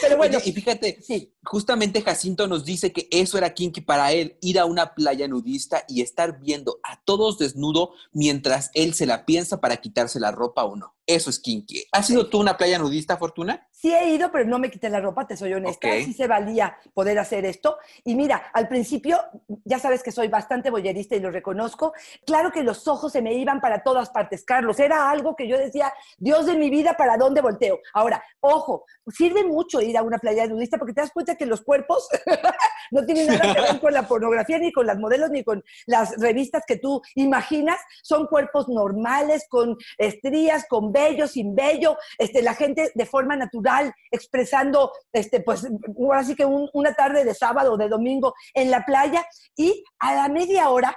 Pero 0.00 0.16
bueno, 0.16 0.38
Oye, 0.38 0.50
y 0.50 0.52
fíjate, 0.52 0.98
sí. 1.02 1.34
justamente 1.42 2.02
Jacinto 2.02 2.46
nos 2.46 2.64
dice 2.64 2.92
que 2.92 3.08
eso 3.10 3.36
era 3.36 3.52
kinky 3.52 3.80
para 3.80 4.12
él, 4.12 4.38
ir 4.40 4.60
a 4.60 4.64
una 4.64 4.94
playa 4.94 5.26
nudista 5.26 5.84
y 5.88 6.02
estar 6.02 6.38
viendo 6.38 6.78
a 6.82 7.02
todos 7.04 7.38
desnudo 7.38 7.94
mientras 8.12 8.70
él 8.74 8.94
se 8.94 9.06
la 9.06 9.24
piensa 9.26 9.60
para 9.60 9.78
quitarse 9.78 10.20
la 10.20 10.30
ropa 10.30 10.64
o 10.64 10.76
no. 10.76 10.97
Eso 11.08 11.30
es 11.30 11.38
kinky. 11.38 11.84
¿Has 11.90 12.10
ido 12.10 12.28
tú 12.28 12.36
a 12.36 12.42
una 12.42 12.58
playa 12.58 12.78
nudista, 12.78 13.16
Fortuna? 13.16 13.66
Sí 13.72 13.94
he 13.94 14.10
ido, 14.10 14.30
pero 14.30 14.44
no 14.44 14.58
me 14.58 14.70
quité 14.70 14.90
la 14.90 15.00
ropa, 15.00 15.26
te 15.26 15.38
soy 15.38 15.54
honesta. 15.54 15.88
Ok. 15.88 16.04
Sí 16.04 16.12
se 16.12 16.26
valía 16.26 16.76
poder 16.92 17.18
hacer 17.18 17.46
esto. 17.46 17.78
Y 18.04 18.14
mira, 18.14 18.50
al 18.52 18.68
principio, 18.68 19.18
ya 19.64 19.78
sabes 19.78 20.02
que 20.02 20.12
soy 20.12 20.28
bastante 20.28 20.68
boyerista 20.68 21.16
y 21.16 21.20
lo 21.20 21.30
reconozco. 21.30 21.94
Claro 22.26 22.52
que 22.52 22.62
los 22.62 22.86
ojos 22.88 23.12
se 23.12 23.22
me 23.22 23.32
iban 23.32 23.62
para 23.62 23.82
todas 23.82 24.10
partes, 24.10 24.44
Carlos. 24.44 24.78
Era 24.80 25.10
algo 25.10 25.34
que 25.34 25.48
yo 25.48 25.56
decía, 25.56 25.94
Dios 26.18 26.44
de 26.44 26.56
mi 26.56 26.68
vida, 26.68 26.94
¿para 26.98 27.16
dónde 27.16 27.40
volteo? 27.40 27.80
Ahora, 27.94 28.22
ojo, 28.40 28.84
sirve 29.06 29.44
mucho 29.44 29.80
ir 29.80 29.96
a 29.96 30.02
una 30.02 30.18
playa 30.18 30.46
nudista 30.46 30.76
porque 30.76 30.92
te 30.92 31.00
das 31.00 31.12
cuenta 31.12 31.36
que 31.36 31.46
los 31.46 31.62
cuerpos 31.62 32.06
no 32.90 33.06
tienen 33.06 33.28
nada 33.28 33.54
que 33.54 33.60
ver 33.62 33.80
con 33.80 33.94
la 33.94 34.06
pornografía, 34.06 34.58
ni 34.58 34.72
con 34.72 34.86
las 34.86 34.98
modelos, 34.98 35.30
ni 35.30 35.42
con 35.42 35.64
las 35.86 36.18
revistas 36.18 36.64
que 36.66 36.76
tú 36.76 37.00
imaginas. 37.14 37.80
Son 38.02 38.26
cuerpos 38.26 38.68
normales, 38.68 39.46
con 39.48 39.78
estrías, 39.96 40.66
con 40.68 40.92
vello, 40.98 41.26
sin 41.26 41.54
vello. 41.54 41.90
Este, 42.24 42.42
la 42.42 42.54
gente 42.62 42.80
de 42.94 43.06
forma 43.06 43.34
natural 43.36 43.84
expresando, 44.10 44.90
este, 45.12 45.40
pues, 45.46 45.60
ahora 45.98 46.22
sí 46.24 46.34
que 46.34 46.44
un- 46.44 46.68
una 46.72 46.92
tarde 46.94 47.24
de 47.24 47.34
sábado 47.34 47.72
o 47.72 47.76
de 47.82 47.88
domingo 47.88 48.34
en 48.54 48.70
la 48.70 48.80
playa. 48.84 49.22
Y 49.56 49.84
a 50.06 50.14
la 50.14 50.28
media 50.28 50.70
hora 50.70 50.90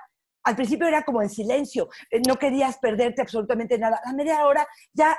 al 0.44 0.56
principio 0.56 0.88
era 0.88 1.04
como 1.04 1.22
en 1.22 1.30
silencio, 1.30 1.88
eh, 2.10 2.20
no 2.28 2.36
querías 2.38 2.78
perderte 2.80 3.22
absolutamente 3.22 3.78
nada. 3.78 4.02
A 4.04 4.12
media 4.14 4.44
hora 4.48 4.64
ya 4.92 5.16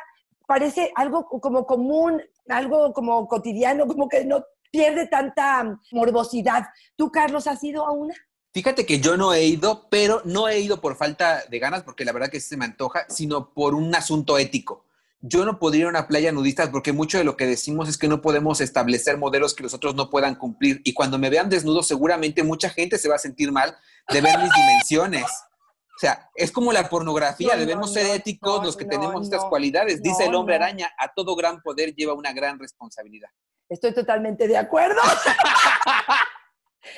parece 0.48 0.90
algo 0.96 1.18
como 1.44 1.64
común, 1.64 2.20
algo 2.48 2.92
como 2.92 3.26
cotidiano, 3.28 3.86
como 3.86 4.08
que 4.08 4.24
no 4.24 4.44
pierde 4.72 5.06
tanta 5.06 5.78
morbosidad. 5.92 6.62
¿Tú, 6.96 7.10
Carlos, 7.12 7.46
has 7.46 7.62
ido 7.62 7.86
a 7.86 7.92
una? 7.92 8.14
Fíjate 8.52 8.84
que 8.84 9.00
yo 9.00 9.16
no 9.16 9.32
he 9.32 9.44
ido, 9.44 9.88
pero 9.88 10.20
no 10.24 10.46
he 10.46 10.60
ido 10.60 10.80
por 10.80 10.96
falta 10.96 11.42
de 11.48 11.58
ganas, 11.58 11.82
porque 11.82 12.04
la 12.04 12.12
verdad 12.12 12.28
que 12.28 12.38
se 12.38 12.58
me 12.58 12.66
antoja, 12.66 13.06
sino 13.08 13.54
por 13.54 13.74
un 13.74 13.94
asunto 13.94 14.36
ético. 14.36 14.84
Yo 15.20 15.46
no 15.46 15.58
podría 15.58 15.82
ir 15.82 15.86
a 15.86 15.90
una 15.90 16.08
playa 16.08 16.32
nudista 16.32 16.70
porque 16.70 16.92
mucho 16.92 17.16
de 17.16 17.24
lo 17.24 17.36
que 17.36 17.46
decimos 17.46 17.88
es 17.88 17.96
que 17.96 18.08
no 18.08 18.20
podemos 18.20 18.60
establecer 18.60 19.16
modelos 19.16 19.54
que 19.54 19.62
los 19.62 19.72
otros 19.72 19.94
no 19.94 20.10
puedan 20.10 20.34
cumplir. 20.34 20.82
Y 20.84 20.92
cuando 20.92 21.16
me 21.16 21.30
vean 21.30 21.48
desnudo, 21.48 21.82
seguramente 21.82 22.42
mucha 22.42 22.68
gente 22.68 22.98
se 22.98 23.08
va 23.08 23.14
a 23.14 23.20
sentir 23.20 23.52
mal 23.52 23.74
de 24.08 24.20
ver 24.20 24.38
mis 24.38 24.50
dimensiones. 24.54 25.24
O 25.24 25.98
sea, 25.98 26.28
es 26.34 26.50
como 26.50 26.72
la 26.72 26.88
pornografía, 26.88 27.54
No, 27.54 27.60
debemos 27.60 27.88
no, 27.88 27.94
ser 27.94 28.08
no, 28.08 28.14
éticos 28.14 28.64
los 28.64 28.76
que 28.76 28.84
tenemos 28.84 29.24
estas 29.24 29.44
cualidades. 29.44 30.02
Dice 30.02 30.26
el 30.26 30.34
hombre 30.34 30.56
araña, 30.56 30.90
a 30.98 31.14
todo 31.14 31.36
gran 31.36 31.62
poder 31.62 31.94
lleva 31.94 32.12
una 32.12 32.32
gran 32.32 32.58
responsabilidad. 32.58 33.28
Estoy 33.68 33.94
totalmente 33.94 34.46
de 34.46 34.58
acuerdo. 34.58 35.00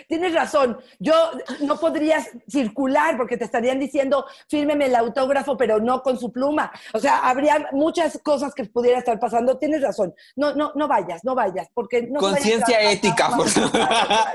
Tienes 0.08 0.34
razón. 0.34 0.78
Yo 0.98 1.14
no 1.60 1.78
podrías 1.78 2.28
circular 2.48 3.16
porque 3.16 3.36
te 3.36 3.44
estarían 3.44 3.78
diciendo, 3.78 4.24
fírmeme 4.48 4.86
el 4.86 4.94
autógrafo, 4.94 5.56
pero 5.56 5.80
no 5.80 6.02
con 6.02 6.18
su 6.18 6.32
pluma. 6.32 6.70
O 6.92 6.98
sea, 6.98 7.18
habría 7.18 7.68
muchas 7.72 8.18
cosas 8.22 8.54
que 8.54 8.64
pudiera 8.64 8.98
estar 8.98 9.18
pasando. 9.18 9.58
Tienes 9.58 9.82
razón. 9.82 10.14
No, 10.36 10.54
no, 10.54 10.72
no 10.74 10.88
vayas, 10.88 11.24
no 11.24 11.34
vayas, 11.34 11.68
porque 11.74 12.02
no 12.02 12.20
Conciencia 12.20 12.90
ética. 12.90 13.30
Fortuna. 13.36 14.34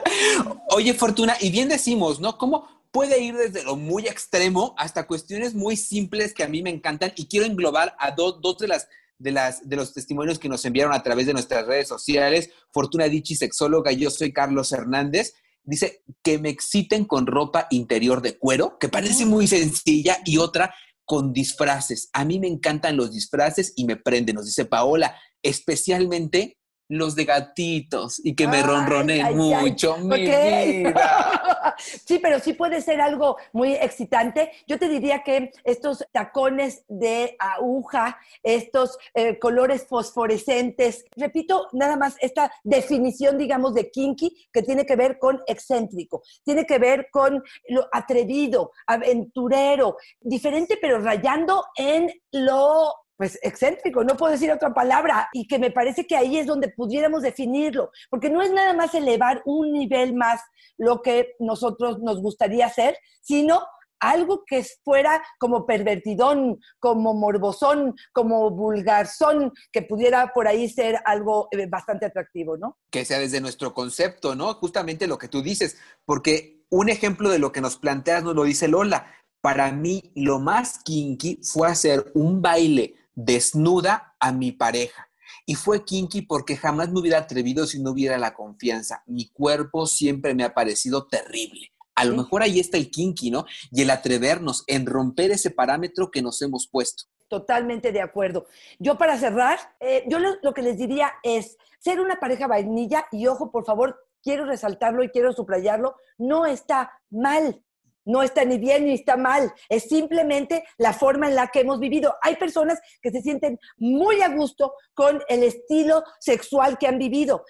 Oye, 0.71 0.93
Fortuna, 0.93 1.35
y 1.39 1.51
bien 1.51 1.69
decimos, 1.69 2.19
¿no? 2.19 2.37
¿Cómo 2.37 2.67
puede 2.91 3.19
ir 3.19 3.35
desde 3.35 3.63
lo 3.63 3.75
muy 3.75 4.07
extremo 4.07 4.73
hasta 4.77 5.05
cuestiones 5.05 5.53
muy 5.53 5.75
simples 5.75 6.33
que 6.33 6.43
a 6.43 6.47
mí 6.47 6.61
me 6.61 6.69
encantan? 6.69 7.13
Y 7.15 7.27
quiero 7.27 7.45
englobar 7.45 7.95
a 7.99 8.11
dos, 8.11 8.41
dos 8.41 8.57
de 8.57 8.67
las 8.67 8.87
de, 9.19 9.31
las, 9.31 9.67
de 9.67 9.75
los 9.75 9.93
testimonios 9.93 10.39
que 10.39 10.49
nos 10.49 10.65
enviaron 10.65 10.93
a 10.93 11.03
través 11.03 11.27
de 11.27 11.33
nuestras 11.33 11.67
redes 11.67 11.87
sociales. 11.87 12.49
Fortuna 12.71 13.05
Dichi, 13.05 13.35
sexóloga, 13.35 13.91
yo 13.91 14.09
soy 14.09 14.33
Carlos 14.33 14.71
Hernández. 14.71 15.33
Dice 15.63 16.03
que 16.23 16.39
me 16.39 16.49
exciten 16.49 17.05
con 17.05 17.27
ropa 17.27 17.67
interior 17.69 18.21
de 18.21 18.37
cuero, 18.37 18.77
que 18.79 18.89
parece 18.89 19.25
muy 19.25 19.45
sencilla, 19.45 20.17
y 20.25 20.37
otra 20.37 20.73
con 21.05 21.33
disfraces. 21.33 22.09
A 22.13 22.23
mí 22.23 22.39
me 22.39 22.47
encantan 22.47 22.95
los 22.95 23.11
disfraces 23.11 23.73
y 23.75 23.85
me 23.85 23.95
prenden, 23.95 24.35
nos 24.35 24.45
dice 24.45 24.65
Paola, 24.65 25.15
especialmente 25.43 26.58
los 26.89 27.15
de 27.15 27.25
gatitos 27.25 28.19
y 28.23 28.35
que 28.35 28.47
me 28.47 28.57
Ay, 28.57 28.63
ay, 28.65 29.21
ay, 29.21 29.35
mucho, 29.35 29.97
mi 29.97 30.21
vida. 30.21 31.45
Sí, 32.05 32.19
pero 32.19 32.39
sí 32.39 32.53
puede 32.53 32.81
ser 32.81 32.99
algo 32.99 33.37
muy 33.53 33.73
excitante. 33.73 34.51
Yo 34.67 34.77
te 34.77 34.89
diría 34.89 35.23
que 35.23 35.51
estos 35.63 36.03
tacones 36.11 36.83
de 36.89 37.37
aguja, 37.39 38.19
estos 38.43 38.97
eh, 39.13 39.39
colores 39.39 39.85
fosforescentes, 39.87 41.05
repito 41.15 41.67
nada 41.71 41.95
más 41.95 42.15
esta 42.19 42.51
definición, 42.63 43.37
digamos, 43.37 43.73
de 43.75 43.91
kinky 43.91 44.49
que 44.51 44.61
tiene 44.61 44.85
que 44.85 44.97
ver 44.97 45.19
con 45.19 45.39
excéntrico, 45.47 46.21
tiene 46.43 46.65
que 46.65 46.79
ver 46.79 47.07
con 47.11 47.41
lo 47.69 47.87
atrevido, 47.93 48.71
aventurero, 48.87 49.95
diferente, 50.19 50.77
pero 50.81 50.99
rayando 50.99 51.63
en 51.77 52.11
lo 52.31 52.93
pues 53.19 53.37
excéntrico, 53.41 54.01
no 54.05 54.15
puedo 54.15 54.31
decir 54.31 54.49
otra 54.49 54.73
palabra, 54.73 55.27
y 55.33 55.45
que 55.45 55.59
me 55.59 55.71
parece 55.71 56.07
que 56.07 56.15
ahí 56.15 56.37
es 56.37 56.47
donde 56.47 56.69
pudiéramos 56.69 57.21
definirlo, 57.21 57.91
porque 58.09 58.29
no 58.29 58.41
es 58.41 58.49
nada 58.49 58.73
más 58.73 58.95
elevar 58.95 59.41
un 59.43 59.73
nivel 59.73 60.15
más 60.15 60.39
lo 60.77 61.01
que 61.01 61.35
nosotros 61.37 61.99
nos 61.99 62.21
gustaría 62.21 62.67
hacer, 62.67 62.97
sino 63.19 63.59
algo 63.99 64.45
que 64.47 64.65
fuera 64.85 65.21
como 65.37 65.65
pervertidón, 65.65 66.61
como 66.79 67.13
morbosón, 67.13 67.93
como 68.13 68.51
vulgarzón, 68.51 69.51
que 69.73 69.81
pudiera 69.81 70.31
por 70.33 70.47
ahí 70.47 70.69
ser 70.69 70.97
algo 71.03 71.49
eh, 71.51 71.67
bastante 71.67 72.05
atractivo, 72.05 72.55
¿no? 72.55 72.77
que 72.89 73.03
sea 73.03 73.19
desde 73.19 73.41
nuestro 73.41 73.73
concepto, 73.73 74.33
¿no? 74.33 74.53
Justamente 74.53 75.07
lo 75.07 75.17
que 75.17 75.27
tú 75.27 75.41
dices, 75.41 75.77
porque 76.05 76.63
un 76.69 76.87
ejemplo 76.87 77.29
de 77.29 77.39
lo 77.39 77.51
que 77.51 77.59
nos 77.59 77.75
planteas 77.75 78.23
nos 78.23 78.33
lo 78.33 78.45
dice 78.45 78.69
Lola. 78.69 79.13
Para 79.41 79.71
mí, 79.71 80.11
lo 80.15 80.39
más 80.39 80.79
kinky 80.83 81.41
fue 81.43 81.67
hacer 81.69 82.11
un 82.13 82.41
baile 82.41 82.95
desnuda 83.15 84.15
a 84.19 84.31
mi 84.31 84.51
pareja. 84.51 85.09
Y 85.45 85.55
fue 85.55 85.83
kinky 85.83 86.23
porque 86.23 86.57
jamás 86.57 86.89
me 86.89 86.99
hubiera 86.99 87.19
atrevido 87.19 87.65
si 87.65 87.81
no 87.81 87.91
hubiera 87.91 88.17
la 88.17 88.33
confianza. 88.33 89.03
Mi 89.05 89.29
cuerpo 89.29 89.87
siempre 89.87 90.33
me 90.33 90.43
ha 90.43 90.53
parecido 90.53 91.07
terrible. 91.07 91.71
A 91.95 92.05
lo 92.05 92.15
mejor 92.15 92.41
ahí 92.41 92.59
está 92.59 92.77
el 92.77 92.89
kinky, 92.89 93.29
¿no? 93.29 93.45
Y 93.71 93.81
el 93.81 93.89
atrevernos 93.89 94.63
en 94.67 94.85
romper 94.85 95.31
ese 95.31 95.51
parámetro 95.51 96.11
que 96.11 96.21
nos 96.21 96.41
hemos 96.41 96.67
puesto. 96.67 97.03
Totalmente 97.27 97.91
de 97.91 98.01
acuerdo. 98.01 98.47
Yo 98.79 98.97
para 98.97 99.17
cerrar, 99.17 99.59
eh, 99.79 100.03
yo 100.07 100.19
lo, 100.19 100.35
lo 100.41 100.53
que 100.53 100.61
les 100.61 100.77
diría 100.77 101.11
es 101.23 101.57
ser 101.79 101.99
una 101.99 102.19
pareja 102.19 102.47
vainilla 102.47 103.05
y 103.11 103.27
ojo, 103.27 103.51
por 103.51 103.65
favor, 103.65 103.99
quiero 104.23 104.45
resaltarlo 104.45 105.03
y 105.03 105.09
quiero 105.09 105.33
subrayarlo, 105.33 105.95
no 106.17 106.45
está 106.45 106.91
mal. 107.09 107.61
No 108.05 108.23
está 108.23 108.45
ni 108.45 108.57
bien 108.57 108.85
ni 108.85 108.93
está 108.93 109.17
mal, 109.17 109.53
es 109.67 109.83
simplemente 109.83 110.63
la 110.77 110.93
forma 110.93 111.27
en 111.27 111.35
la 111.35 111.47
que 111.47 111.61
hemos 111.61 111.79
vivido. 111.79 112.15
Hay 112.21 112.35
personas 112.35 112.79
que 113.01 113.11
se 113.11 113.21
sienten 113.21 113.59
muy 113.77 114.21
a 114.21 114.29
gusto 114.29 114.73
con 114.93 115.21
el 115.27 115.43
estilo 115.43 116.03
sexual 116.19 116.77
que 116.77 116.87
han 116.87 116.97
vivido. 116.97 117.43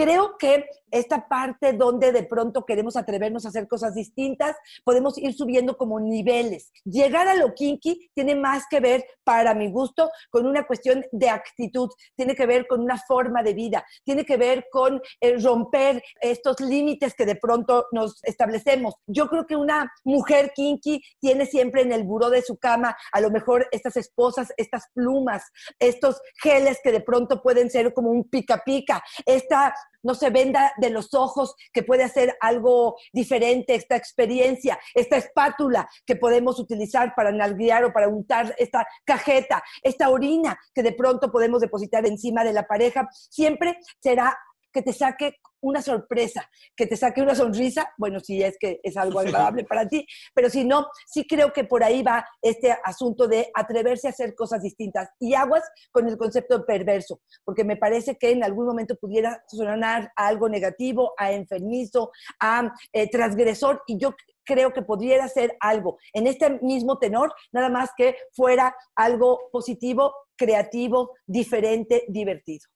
Creo 0.00 0.38
que 0.38 0.64
esta 0.90 1.28
parte 1.28 1.74
donde 1.74 2.10
de 2.10 2.24
pronto 2.24 2.64
queremos 2.64 2.96
atrevernos 2.96 3.44
a 3.44 3.50
hacer 3.50 3.68
cosas 3.68 3.94
distintas, 3.94 4.56
podemos 4.82 5.16
ir 5.18 5.34
subiendo 5.34 5.76
como 5.76 6.00
niveles. 6.00 6.72
Llegar 6.84 7.28
a 7.28 7.34
lo 7.34 7.54
kinky 7.54 8.10
tiene 8.14 8.34
más 8.34 8.64
que 8.68 8.80
ver, 8.80 9.04
para 9.24 9.54
mi 9.54 9.70
gusto, 9.70 10.10
con 10.30 10.46
una 10.46 10.66
cuestión 10.66 11.04
de 11.12 11.28
actitud, 11.28 11.88
tiene 12.16 12.34
que 12.34 12.46
ver 12.46 12.66
con 12.66 12.80
una 12.80 12.96
forma 12.96 13.42
de 13.42 13.54
vida, 13.54 13.84
tiene 14.02 14.24
que 14.24 14.36
ver 14.36 14.66
con 14.72 15.00
eh, 15.20 15.36
romper 15.38 16.02
estos 16.20 16.60
límites 16.60 17.14
que 17.14 17.26
de 17.26 17.36
pronto 17.36 17.86
nos 17.92 18.24
establecemos. 18.24 18.94
Yo 19.06 19.28
creo 19.28 19.46
que 19.46 19.56
una 19.56 19.92
mujer 20.04 20.52
kinky 20.54 21.02
tiene 21.20 21.46
siempre 21.46 21.82
en 21.82 21.92
el 21.92 22.04
buró 22.04 22.30
de 22.30 22.42
su 22.42 22.56
cama 22.56 22.96
a 23.12 23.20
lo 23.20 23.30
mejor 23.30 23.68
estas 23.70 23.96
esposas, 23.96 24.52
estas 24.56 24.86
plumas, 24.94 25.44
estos 25.78 26.20
geles 26.42 26.78
que 26.82 26.90
de 26.90 27.00
pronto 27.00 27.42
pueden 27.42 27.70
ser 27.70 27.92
como 27.92 28.10
un 28.10 28.24
pica 28.24 28.62
pica, 28.64 29.02
esta 29.26 29.74
no 30.02 30.14
se 30.14 30.30
venda 30.30 30.72
de 30.78 30.90
los 30.90 31.14
ojos, 31.14 31.54
que 31.72 31.82
puede 31.82 32.04
hacer 32.04 32.36
algo 32.40 32.96
diferente, 33.12 33.74
esta 33.74 33.96
experiencia, 33.96 34.78
esta 34.94 35.16
espátula 35.16 35.88
que 36.06 36.16
podemos 36.16 36.58
utilizar 36.58 37.14
para 37.14 37.32
nalguear 37.32 37.84
o 37.84 37.92
para 37.92 38.08
untar 38.08 38.54
esta 38.58 38.86
cajeta, 39.04 39.62
esta 39.82 40.08
orina 40.08 40.58
que 40.74 40.82
de 40.82 40.92
pronto 40.92 41.30
podemos 41.30 41.60
depositar 41.60 42.06
encima 42.06 42.44
de 42.44 42.52
la 42.52 42.66
pareja, 42.66 43.08
siempre 43.12 43.78
será 44.00 44.36
que 44.72 44.82
te 44.82 44.92
saque 44.92 45.36
una 45.62 45.82
sorpresa, 45.82 46.48
que 46.74 46.86
te 46.86 46.96
saque 46.96 47.20
una 47.20 47.34
sonrisa, 47.34 47.92
bueno, 47.98 48.20
si 48.20 48.42
es 48.42 48.56
que 48.58 48.80
es 48.82 48.96
algo 48.96 49.20
agradable 49.20 49.64
para 49.64 49.86
ti, 49.86 50.06
pero 50.34 50.48
si 50.48 50.64
no, 50.64 50.86
sí 51.06 51.26
creo 51.26 51.52
que 51.52 51.64
por 51.64 51.84
ahí 51.84 52.02
va 52.02 52.24
este 52.40 52.74
asunto 52.84 53.28
de 53.28 53.50
atreverse 53.54 54.06
a 54.06 54.10
hacer 54.10 54.34
cosas 54.34 54.62
distintas 54.62 55.08
y 55.18 55.34
aguas 55.34 55.62
con 55.92 56.08
el 56.08 56.16
concepto 56.16 56.64
perverso, 56.64 57.20
porque 57.44 57.64
me 57.64 57.76
parece 57.76 58.16
que 58.16 58.30
en 58.30 58.42
algún 58.42 58.66
momento 58.66 58.96
pudiera 58.96 59.42
sonar 59.48 60.10
a 60.16 60.26
algo 60.26 60.48
negativo, 60.48 61.12
a 61.18 61.32
enfermizo, 61.32 62.10
a 62.40 62.72
eh, 62.92 63.10
transgresor, 63.10 63.82
y 63.86 63.98
yo 63.98 64.14
creo 64.44 64.72
que 64.72 64.82
pudiera 64.82 65.28
ser 65.28 65.56
algo 65.60 65.98
en 66.12 66.26
este 66.26 66.58
mismo 66.60 66.98
tenor, 66.98 67.32
nada 67.52 67.68
más 67.68 67.90
que 67.96 68.16
fuera 68.32 68.74
algo 68.96 69.38
positivo, 69.52 70.12
creativo, 70.36 71.12
diferente, 71.26 72.04
divertido. 72.08 72.66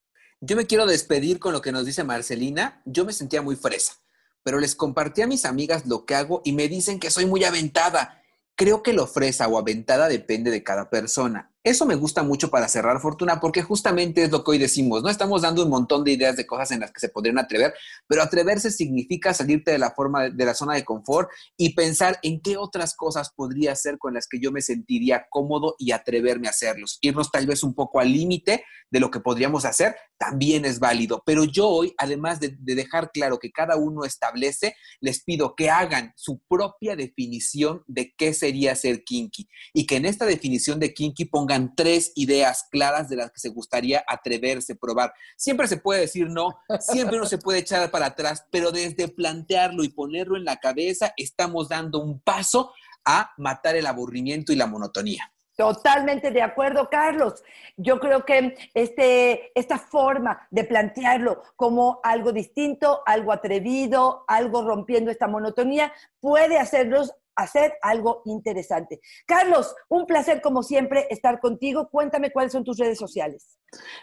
Yo 0.46 0.56
me 0.56 0.66
quiero 0.66 0.84
despedir 0.84 1.38
con 1.38 1.54
lo 1.54 1.62
que 1.62 1.72
nos 1.72 1.86
dice 1.86 2.04
Marcelina. 2.04 2.82
Yo 2.84 3.06
me 3.06 3.14
sentía 3.14 3.40
muy 3.40 3.56
fresa, 3.56 3.94
pero 4.42 4.60
les 4.60 4.74
compartí 4.74 5.22
a 5.22 5.26
mis 5.26 5.46
amigas 5.46 5.86
lo 5.86 6.04
que 6.04 6.14
hago 6.14 6.42
y 6.44 6.52
me 6.52 6.68
dicen 6.68 7.00
que 7.00 7.10
soy 7.10 7.24
muy 7.24 7.44
aventada. 7.44 8.22
Creo 8.54 8.82
que 8.82 8.92
lo 8.92 9.06
fresa 9.06 9.48
o 9.48 9.56
aventada 9.56 10.06
depende 10.06 10.50
de 10.50 10.62
cada 10.62 10.90
persona. 10.90 11.50
Eso 11.64 11.86
me 11.86 11.94
gusta 11.94 12.22
mucho 12.22 12.50
para 12.50 12.68
cerrar 12.68 13.00
fortuna 13.00 13.40
porque 13.40 13.62
justamente 13.62 14.22
es 14.22 14.30
lo 14.30 14.44
que 14.44 14.50
hoy 14.50 14.58
decimos, 14.58 15.02
¿no? 15.02 15.08
Estamos 15.08 15.40
dando 15.40 15.62
un 15.62 15.70
montón 15.70 16.04
de 16.04 16.12
ideas 16.12 16.36
de 16.36 16.46
cosas 16.46 16.70
en 16.72 16.80
las 16.80 16.92
que 16.92 17.00
se 17.00 17.08
podrían 17.08 17.38
atrever, 17.38 17.72
pero 18.06 18.22
atreverse 18.22 18.70
significa 18.70 19.32
salirte 19.32 19.70
de 19.70 19.78
la 19.78 19.92
forma 19.92 20.28
de 20.28 20.44
la 20.44 20.52
zona 20.52 20.74
de 20.74 20.84
confort 20.84 21.30
y 21.56 21.72
pensar 21.72 22.18
en 22.22 22.42
qué 22.42 22.58
otras 22.58 22.94
cosas 22.94 23.32
podría 23.34 23.72
hacer 23.72 23.96
con 23.96 24.12
las 24.12 24.28
que 24.28 24.38
yo 24.38 24.52
me 24.52 24.60
sentiría 24.60 25.26
cómodo 25.30 25.74
y 25.78 25.92
atreverme 25.92 26.48
a 26.48 26.50
hacerlos. 26.50 26.98
Irnos 27.00 27.30
tal 27.30 27.46
vez 27.46 27.62
un 27.62 27.74
poco 27.74 27.98
al 27.98 28.12
límite 28.12 28.62
de 28.90 29.00
lo 29.00 29.10
que 29.10 29.20
podríamos 29.20 29.64
hacer 29.64 29.96
también 30.18 30.66
es 30.66 30.78
válido, 30.78 31.22
pero 31.24 31.44
yo 31.44 31.66
hoy, 31.66 31.94
además 31.96 32.40
de, 32.40 32.56
de 32.58 32.74
dejar 32.74 33.10
claro 33.10 33.38
que 33.38 33.50
cada 33.50 33.76
uno 33.76 34.04
establece, 34.04 34.76
les 35.00 35.24
pido 35.24 35.54
que 35.56 35.70
hagan 35.70 36.12
su 36.14 36.40
propia 36.46 36.94
definición 36.94 37.82
de 37.86 38.14
qué 38.16 38.34
sería 38.34 38.76
ser 38.76 39.02
kinky 39.02 39.48
y 39.72 39.86
que 39.86 39.96
en 39.96 40.04
esta 40.04 40.26
definición 40.26 40.78
de 40.78 40.92
kinky 40.92 41.24
pongan 41.24 41.53
tres 41.76 42.12
ideas 42.16 42.66
claras 42.70 43.08
de 43.08 43.16
las 43.16 43.30
que 43.30 43.40
se 43.40 43.48
gustaría 43.48 44.04
atreverse, 44.06 44.74
probar. 44.74 45.12
Siempre 45.36 45.66
se 45.68 45.76
puede 45.76 46.00
decir 46.00 46.28
no, 46.28 46.58
siempre 46.80 47.16
uno 47.16 47.26
se 47.26 47.38
puede 47.38 47.60
echar 47.60 47.90
para 47.90 48.06
atrás, 48.06 48.46
pero 48.50 48.70
desde 48.70 49.08
plantearlo 49.08 49.84
y 49.84 49.88
ponerlo 49.88 50.36
en 50.36 50.44
la 50.44 50.56
cabeza, 50.56 51.12
estamos 51.16 51.68
dando 51.68 52.00
un 52.00 52.20
paso 52.20 52.72
a 53.04 53.30
matar 53.36 53.76
el 53.76 53.86
aburrimiento 53.86 54.52
y 54.52 54.56
la 54.56 54.66
monotonía. 54.66 55.30
Totalmente 55.56 56.32
de 56.32 56.42
acuerdo, 56.42 56.88
Carlos. 56.90 57.44
Yo 57.76 58.00
creo 58.00 58.24
que 58.24 58.56
este, 58.74 59.52
esta 59.58 59.78
forma 59.78 60.48
de 60.50 60.64
plantearlo 60.64 61.42
como 61.54 62.00
algo 62.02 62.32
distinto, 62.32 63.02
algo 63.06 63.32
atrevido, 63.32 64.24
algo 64.26 64.62
rompiendo 64.66 65.12
esta 65.12 65.28
monotonía, 65.28 65.92
puede 66.18 66.58
hacerlos 66.58 67.14
hacer 67.36 67.74
algo 67.82 68.22
interesante. 68.24 69.00
Carlos, 69.26 69.74
un 69.88 70.06
placer 70.06 70.40
como 70.40 70.62
siempre 70.62 71.06
estar 71.10 71.40
contigo. 71.40 71.88
Cuéntame 71.90 72.30
cuáles 72.30 72.52
son 72.52 72.64
tus 72.64 72.78
redes 72.78 72.98
sociales. 72.98 73.58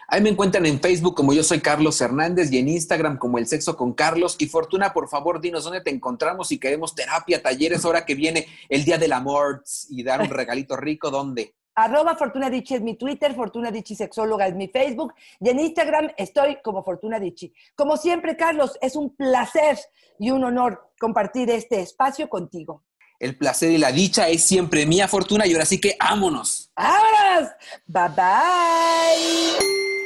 Ahí 0.08 0.20
me 0.20 0.30
encuentran 0.30 0.66
en 0.66 0.80
Facebook 0.80 1.14
como 1.14 1.32
yo 1.32 1.42
soy 1.42 1.60
Carlos 1.60 2.00
Hernández 2.00 2.52
y 2.52 2.58
en 2.58 2.68
Instagram 2.68 3.18
como 3.18 3.38
El 3.38 3.46
Sexo 3.46 3.76
con 3.76 3.92
Carlos. 3.94 4.36
Y 4.38 4.46
Fortuna, 4.46 4.92
por 4.92 5.08
favor, 5.08 5.40
dinos 5.40 5.64
dónde 5.64 5.80
te 5.80 5.90
encontramos 5.90 6.48
si 6.48 6.58
queremos 6.58 6.94
terapia, 6.94 7.42
talleres, 7.42 7.84
ahora 7.84 8.04
que 8.04 8.14
viene 8.14 8.46
el 8.68 8.84
Día 8.84 8.98
del 8.98 9.12
Amor 9.12 9.62
y 9.88 10.02
dar 10.02 10.20
un 10.20 10.30
regalito 10.30 10.76
rico, 10.76 11.10
¿dónde? 11.10 11.54
Arroba 11.74 12.16
Fortuna 12.16 12.50
Dichi 12.50 12.74
es 12.74 12.82
mi 12.82 12.96
Twitter, 12.96 13.34
Fortuna 13.34 13.70
Dichi 13.70 13.94
Sexóloga 13.94 14.46
es 14.46 14.54
mi 14.54 14.68
Facebook 14.68 15.14
y 15.40 15.48
en 15.48 15.58
Instagram 15.58 16.10
estoy 16.18 16.58
como 16.62 16.84
Fortuna 16.84 17.18
Dichi. 17.18 17.54
Como 17.74 17.96
siempre, 17.96 18.36
Carlos, 18.36 18.76
es 18.82 18.94
un 18.94 19.16
placer 19.16 19.78
y 20.18 20.30
un 20.30 20.44
honor 20.44 20.90
compartir 21.00 21.48
este 21.48 21.80
espacio 21.80 22.28
contigo. 22.28 22.84
El 23.22 23.36
placer 23.36 23.70
y 23.70 23.78
la 23.78 23.92
dicha 23.92 24.28
es 24.28 24.42
siempre 24.42 24.84
mía, 24.84 25.06
Fortuna, 25.06 25.46
y 25.46 25.52
ahora 25.52 25.64
sí 25.64 25.80
que 25.80 25.94
ámonos. 26.00 26.72
¡Vámonos! 26.74 27.50
Bye 27.86 28.08
bye. 28.16 30.01